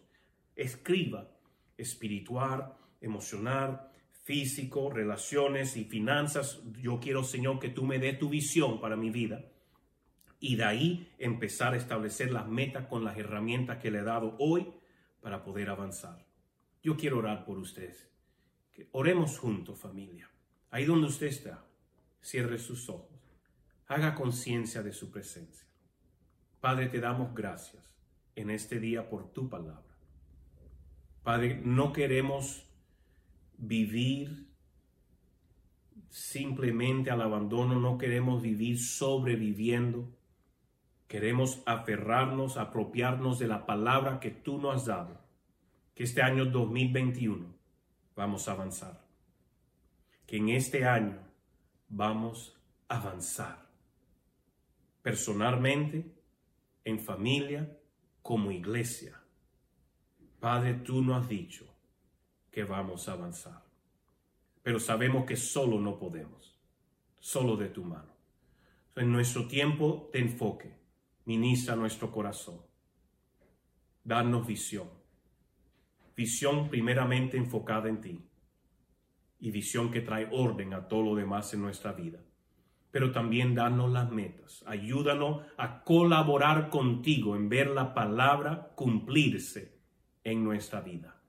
escriba 0.56 1.32
espiritual, 1.78 2.74
emocional, 3.00 3.90
físico, 4.24 4.92
relaciones 4.92 5.76
y 5.78 5.86
finanzas. 5.86 6.62
Yo 6.80 7.00
quiero, 7.00 7.24
Señor, 7.24 7.60
que 7.60 7.70
tú 7.70 7.86
me 7.86 8.00
dé 8.00 8.14
tu 8.14 8.30
visión 8.30 8.80
para 8.80 8.96
mi 8.96 9.10
vida 9.10 9.46
y 10.40 10.56
de 10.56 10.64
ahí 10.64 11.10
empezar 11.18 11.74
a 11.74 11.78
establecer 11.78 12.32
las 12.32 12.48
metas 12.48 12.88
con 12.88 13.04
las 13.04 13.18
herramientas 13.18 13.78
que 13.78 13.92
le 13.92 14.00
he 14.00 14.04
dado 14.04 14.36
hoy 14.40 14.68
para 15.22 15.44
poder 15.44 15.70
avanzar. 15.70 16.26
Yo 16.84 16.98
quiero 16.98 17.20
orar 17.20 17.46
por 17.46 17.58
ustedes. 17.58 18.10
oremos 18.92 19.38
juntos, 19.38 19.78
familia. 19.78 20.30
Ahí 20.72 20.86
donde 20.86 21.08
usted 21.08 21.28
está, 21.28 21.64
cierre 22.22 22.58
sus 22.58 22.90
ojos. 22.90 23.20
Haga 23.88 24.16
conciencia 24.16 24.82
de 24.82 24.94
su 24.94 25.12
presencia. 25.12 25.68
Padre, 26.60 26.88
te 26.88 27.00
damos 27.00 27.36
gracias 27.36 27.84
en 28.36 28.50
este 28.50 28.80
día 28.80 29.10
por 29.10 29.32
tu 29.32 29.50
palabra. 29.50 29.96
Padre, 31.24 31.62
no 31.64 31.94
queremos 31.94 32.66
vivir 33.58 34.48
simplemente 36.10 37.12
al 37.12 37.22
abandono, 37.22 37.80
no 37.80 37.98
queremos 37.98 38.42
vivir 38.42 38.80
sobreviviendo 38.80 40.10
Queremos 41.12 41.62
aferrarnos, 41.66 42.56
apropiarnos 42.56 43.38
de 43.38 43.46
la 43.46 43.66
palabra 43.66 44.22
que 44.22 44.32
tú 44.32 44.60
nos 44.60 44.76
has 44.78 44.86
dado, 44.86 45.20
que 45.94 46.06
este 46.06 46.22
año 46.22 46.46
2021 46.46 47.54
vamos 48.16 48.48
a 48.48 48.54
avanzar, 48.54 49.06
que 50.26 50.38
en 50.38 50.48
este 50.48 50.86
año 50.86 51.20
vamos 51.90 52.58
a 52.88 52.96
avanzar, 52.96 53.68
personalmente, 55.02 56.16
en 56.86 56.98
familia, 56.98 57.78
como 58.22 58.50
iglesia. 58.50 59.22
Padre, 60.40 60.76
tú 60.76 61.02
nos 61.02 61.24
has 61.24 61.28
dicho 61.28 61.66
que 62.50 62.64
vamos 62.64 63.10
a 63.10 63.12
avanzar, 63.12 63.66
pero 64.64 64.80
sabemos 64.80 65.26
que 65.26 65.36
solo 65.36 65.78
no 65.78 66.00
podemos, 66.00 66.58
solo 67.20 67.58
de 67.58 67.68
tu 67.68 67.84
mano. 67.84 68.16
En 68.96 69.12
nuestro 69.12 69.46
tiempo 69.50 70.10
de 70.14 70.20
enfoque, 70.20 70.81
ministra 71.26 71.76
nuestro 71.76 72.12
corazón. 72.12 72.62
Danos 74.04 74.48
visión. 74.48 74.90
Visión 76.16 76.70
primeramente 76.70 77.38
enfocada 77.38 77.90
en 77.90 78.02
ti 78.02 78.20
y 79.40 79.52
visión 79.52 79.92
que 79.92 80.02
trae 80.02 80.30
orden 80.32 80.74
a 80.74 80.88
todo 80.88 81.04
lo 81.04 81.16
demás 81.16 81.54
en 81.54 81.62
nuestra 81.62 81.94
vida. 81.94 82.20
Pero 82.92 83.12
también 83.12 83.56
danos 83.56 83.92
las 83.92 84.12
metas. 84.12 84.64
Ayúdanos 84.68 85.44
a 85.58 85.84
colaborar 85.84 86.70
contigo 86.70 87.36
en 87.36 87.50
ver 87.50 87.70
la 87.70 87.94
palabra 87.94 88.72
cumplirse 88.76 89.80
en 90.24 90.44
nuestra 90.44 90.82
vida. 90.82 91.22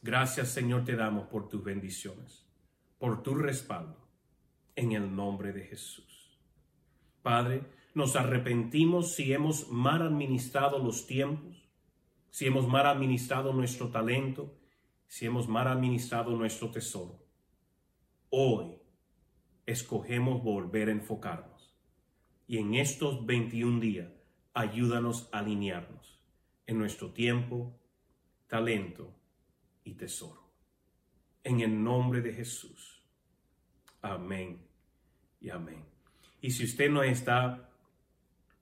Gracias 0.00 0.48
Señor 0.48 0.84
te 0.84 0.96
damos 0.96 1.26
por 1.26 1.48
tus 1.48 1.62
bendiciones, 1.62 2.46
por 2.98 3.22
tu 3.22 3.34
respaldo, 3.34 4.08
en 4.76 4.92
el 4.92 5.14
nombre 5.14 5.52
de 5.52 5.64
Jesús. 5.64 6.38
Padre, 7.20 7.62
nos 7.98 8.14
arrepentimos 8.14 9.16
si 9.16 9.32
hemos 9.32 9.68
mal 9.70 10.02
administrado 10.02 10.78
los 10.78 11.08
tiempos, 11.08 11.68
si 12.30 12.46
hemos 12.46 12.68
mal 12.68 12.86
administrado 12.86 13.52
nuestro 13.52 13.88
talento, 13.88 14.56
si 15.08 15.26
hemos 15.26 15.48
mal 15.48 15.66
administrado 15.66 16.36
nuestro 16.36 16.70
tesoro. 16.70 17.26
Hoy 18.30 18.76
escogemos 19.66 20.44
volver 20.44 20.90
a 20.90 20.92
enfocarnos 20.92 21.76
y 22.46 22.58
en 22.58 22.76
estos 22.76 23.26
21 23.26 23.80
días 23.80 24.12
ayúdanos 24.54 25.28
a 25.32 25.40
alinearnos 25.40 26.22
en 26.68 26.78
nuestro 26.78 27.12
tiempo, 27.12 27.80
talento 28.46 29.12
y 29.82 29.94
tesoro. 29.94 30.52
En 31.42 31.60
el 31.62 31.82
nombre 31.82 32.20
de 32.20 32.32
Jesús. 32.32 33.02
Amén 34.02 34.64
y 35.40 35.50
amén. 35.50 35.84
Y 36.40 36.52
si 36.52 36.62
usted 36.64 36.90
no 36.90 37.02
está 37.02 37.67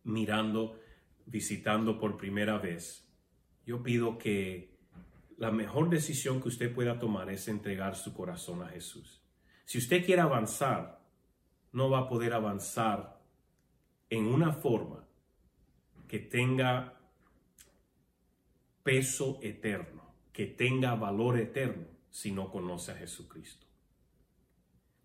mirando, 0.06 0.80
visitando 1.26 1.98
por 1.98 2.16
primera 2.16 2.58
vez, 2.58 3.06
yo 3.66 3.82
pido 3.82 4.16
que 4.16 4.74
la 5.36 5.50
mejor 5.50 5.90
decisión 5.90 6.40
que 6.40 6.48
usted 6.48 6.74
pueda 6.74 6.98
tomar 6.98 7.30
es 7.30 7.46
entregar 7.48 7.94
su 7.94 8.14
corazón 8.14 8.62
a 8.62 8.68
Jesús. 8.68 9.22
Si 9.64 9.78
usted 9.78 10.04
quiere 10.04 10.22
avanzar, 10.22 11.04
no 11.72 11.90
va 11.90 12.00
a 12.00 12.08
poder 12.08 12.32
avanzar 12.32 13.20
en 14.08 14.26
una 14.26 14.52
forma 14.52 15.06
que 16.08 16.20
tenga 16.20 16.98
peso 18.82 19.38
eterno 19.42 19.96
que 20.36 20.44
tenga 20.44 20.94
valor 20.94 21.38
eterno 21.38 21.86
si 22.10 22.30
no 22.30 22.50
conoce 22.50 22.92
a 22.92 22.96
Jesucristo. 22.96 23.66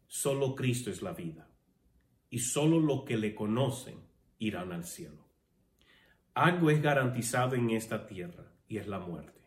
Solo 0.05 0.55
Cristo 0.55 0.91
es 0.91 1.01
la 1.01 1.13
vida 1.13 1.49
y 2.29 2.39
solo 2.39 2.81
los 2.81 3.05
que 3.05 3.15
le 3.15 3.33
conocen 3.33 3.95
irán 4.41 4.73
al 4.73 4.83
cielo. 4.83 5.23
Algo 6.33 6.71
es 6.71 6.81
garantizado 6.81 7.55
en 7.55 7.69
esta 7.69 8.07
tierra 8.07 8.51
y 8.67 8.77
es 8.77 8.87
la 8.87 8.99
muerte. 8.99 9.39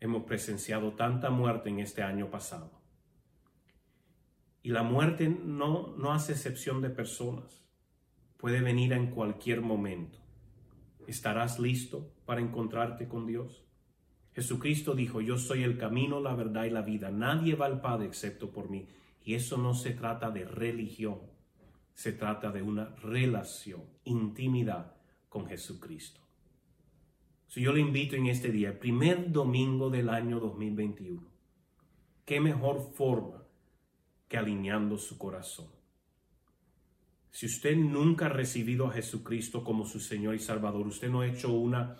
Hemos 0.00 0.24
presenciado 0.24 0.94
tanta 0.94 1.30
muerte 1.30 1.68
en 1.68 1.78
este 1.78 2.02
año 2.02 2.28
pasado. 2.28 2.82
Y 4.62 4.70
la 4.70 4.82
muerte 4.82 5.28
no, 5.28 5.94
no 5.96 6.12
hace 6.12 6.32
excepción 6.32 6.82
de 6.82 6.90
personas. 6.90 7.64
Puede 8.36 8.60
venir 8.60 8.92
en 8.92 9.10
cualquier 9.10 9.60
momento. 9.60 10.18
¿Estarás 11.06 11.60
listo 11.60 12.12
para 12.24 12.40
encontrarte 12.40 13.06
con 13.06 13.26
Dios? 13.26 13.64
Jesucristo 14.34 14.96
dijo, 14.96 15.20
yo 15.20 15.38
soy 15.38 15.62
el 15.62 15.78
camino, 15.78 16.20
la 16.20 16.34
verdad 16.34 16.64
y 16.64 16.70
la 16.70 16.82
vida. 16.82 17.10
Nadie 17.12 17.54
va 17.54 17.66
al 17.66 17.80
Padre 17.80 18.06
excepto 18.06 18.50
por 18.50 18.68
mí. 18.68 18.88
Y 19.22 19.34
eso 19.34 19.56
no 19.56 19.74
se 19.74 19.92
trata 19.92 20.30
de 20.30 20.44
religión, 20.44 21.20
se 21.96 22.12
trata 22.12 22.52
de 22.52 22.60
una 22.60 22.94
relación, 22.96 23.80
intimidad 24.04 24.94
con 25.30 25.46
Jesucristo. 25.46 26.20
Si 27.48 27.62
yo 27.62 27.72
le 27.72 27.80
invito 27.80 28.16
en 28.16 28.26
este 28.26 28.52
día, 28.52 28.68
el 28.68 28.78
primer 28.78 29.32
domingo 29.32 29.88
del 29.88 30.10
año 30.10 30.38
2021, 30.38 31.22
¿qué 32.26 32.38
mejor 32.38 32.92
forma 32.92 33.42
que 34.28 34.36
alineando 34.36 34.98
su 34.98 35.16
corazón? 35.16 35.68
Si 37.30 37.46
usted 37.46 37.74
nunca 37.74 38.26
ha 38.26 38.28
recibido 38.28 38.86
a 38.86 38.92
Jesucristo 38.92 39.64
como 39.64 39.86
su 39.86 39.98
Señor 39.98 40.34
y 40.34 40.38
Salvador, 40.38 40.86
usted 40.86 41.08
no 41.08 41.22
ha 41.22 41.26
hecho 41.26 41.50
una 41.50 41.96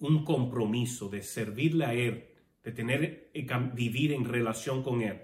un 0.00 0.24
compromiso 0.24 1.08
de 1.08 1.22
servirle 1.22 1.84
a 1.84 1.94
Él, 1.94 2.24
de 2.64 2.72
tener, 2.72 3.30
vivir 3.74 4.12
en 4.12 4.24
relación 4.24 4.82
con 4.82 5.02
Él, 5.02 5.22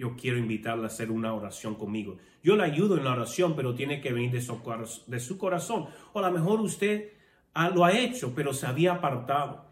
yo 0.00 0.16
quiero 0.16 0.38
invitarle 0.38 0.84
a 0.84 0.86
hacer 0.86 1.10
una 1.10 1.34
oración 1.34 1.74
conmigo. 1.74 2.16
Yo 2.42 2.56
le 2.56 2.64
ayudo 2.64 2.96
en 2.96 3.04
la 3.04 3.12
oración, 3.12 3.54
pero 3.54 3.74
tiene 3.74 4.00
que 4.00 4.14
venir 4.14 4.30
de 4.30 4.40
su, 4.40 5.36
corazón. 5.36 5.88
O 6.14 6.20
a 6.20 6.22
lo 6.22 6.32
mejor 6.32 6.58
usted 6.62 7.12
lo 7.74 7.84
ha 7.84 7.92
hecho, 7.92 8.34
pero 8.34 8.54
se 8.54 8.66
había 8.66 8.94
apartado. 8.94 9.66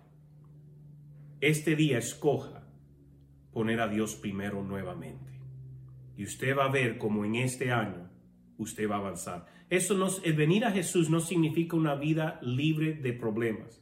Este 1.40 1.76
día 1.76 1.96
escoja 1.96 2.66
poner 3.54 3.80
a 3.80 3.88
Dios 3.88 4.16
primero 4.16 4.62
nuevamente. 4.62 5.32
Y 6.18 6.24
usted 6.24 6.54
va 6.54 6.66
a 6.66 6.70
ver 6.70 6.98
como 6.98 7.24
en 7.24 7.36
este 7.36 7.72
año 7.72 8.10
usted 8.58 8.86
va 8.86 8.96
a 8.96 8.98
avanzar. 8.98 9.46
Eso 9.70 9.94
no, 9.94 10.08
el 10.22 10.34
venir 10.34 10.66
a 10.66 10.72
Jesús 10.72 11.08
no 11.08 11.20
significa 11.20 11.74
una 11.74 11.94
vida 11.94 12.38
libre 12.42 12.92
de 12.92 13.14
problemas 13.14 13.80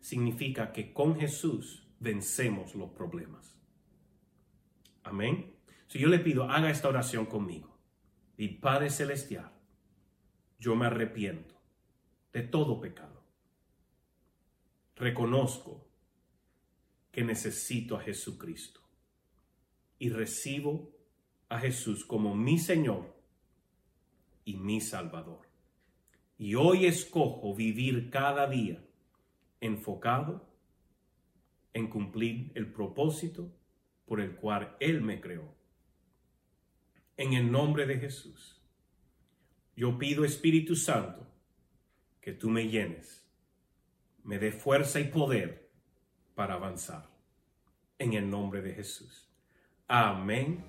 significa 0.00 0.72
que 0.72 0.94
con 0.94 1.16
Jesús 1.16 1.86
vencemos 2.00 2.74
los 2.74 2.90
problemas. 2.92 3.56
Amén. 5.04 5.51
Si 5.92 5.98
yo 5.98 6.08
le 6.08 6.20
pido, 6.20 6.44
haga 6.44 6.70
esta 6.70 6.88
oración 6.88 7.26
conmigo. 7.26 7.76
Y 8.38 8.48
Padre 8.48 8.88
Celestial, 8.88 9.52
yo 10.58 10.74
me 10.74 10.86
arrepiento 10.86 11.54
de 12.32 12.40
todo 12.40 12.80
pecado. 12.80 13.22
Reconozco 14.96 15.86
que 17.10 17.22
necesito 17.24 17.94
a 17.98 18.00
Jesucristo 18.00 18.80
y 19.98 20.08
recibo 20.08 20.96
a 21.50 21.58
Jesús 21.58 22.06
como 22.06 22.34
mi 22.34 22.58
Señor 22.58 23.14
y 24.46 24.56
mi 24.56 24.80
Salvador. 24.80 25.46
Y 26.38 26.54
hoy 26.54 26.86
escojo 26.86 27.54
vivir 27.54 28.08
cada 28.08 28.48
día 28.48 28.82
enfocado 29.60 30.48
en 31.74 31.90
cumplir 31.90 32.50
el 32.54 32.72
propósito 32.72 33.52
por 34.06 34.22
el 34.22 34.36
cual 34.36 34.74
Él 34.80 35.02
me 35.02 35.20
creó. 35.20 35.60
En 37.22 37.34
el 37.34 37.52
nombre 37.52 37.86
de 37.86 38.00
Jesús, 38.00 38.60
yo 39.76 39.96
pido 39.96 40.24
Espíritu 40.24 40.74
Santo 40.74 41.24
que 42.20 42.32
tú 42.32 42.50
me 42.50 42.66
llenes, 42.66 43.24
me 44.24 44.40
dé 44.40 44.50
fuerza 44.50 44.98
y 44.98 45.04
poder 45.04 45.70
para 46.34 46.54
avanzar. 46.54 47.08
En 48.00 48.14
el 48.14 48.28
nombre 48.28 48.60
de 48.60 48.74
Jesús. 48.74 49.30
Amén. 49.86 50.64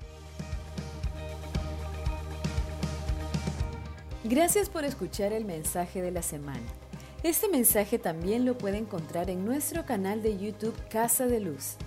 Gracias 4.23 4.69
por 4.69 4.85
escuchar 4.85 5.33
el 5.33 5.45
mensaje 5.45 6.03
de 6.03 6.11
la 6.11 6.21
semana. 6.21 6.67
Este 7.23 7.49
mensaje 7.49 7.97
también 7.97 8.45
lo 8.45 8.59
puede 8.59 8.77
encontrar 8.77 9.31
en 9.31 9.43
nuestro 9.43 9.87
canal 9.87 10.21
de 10.21 10.37
YouTube 10.37 10.77
Casa 10.89 11.25
de 11.25 11.39
Luz. 11.39 11.77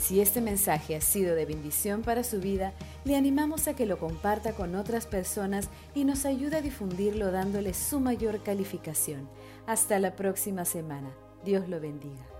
Si 0.00 0.20
este 0.20 0.40
mensaje 0.40 0.96
ha 0.96 1.00
sido 1.02 1.34
de 1.34 1.44
bendición 1.44 2.00
para 2.00 2.24
su 2.24 2.40
vida, 2.40 2.72
le 3.04 3.16
animamos 3.16 3.68
a 3.68 3.74
que 3.74 3.84
lo 3.84 3.98
comparta 3.98 4.54
con 4.54 4.74
otras 4.74 5.06
personas 5.06 5.68
y 5.94 6.04
nos 6.04 6.24
ayude 6.24 6.56
a 6.56 6.62
difundirlo 6.62 7.30
dándole 7.30 7.74
su 7.74 8.00
mayor 8.00 8.42
calificación. 8.42 9.28
Hasta 9.66 9.98
la 9.98 10.16
próxima 10.16 10.64
semana. 10.64 11.10
Dios 11.44 11.68
lo 11.68 11.80
bendiga. 11.80 12.39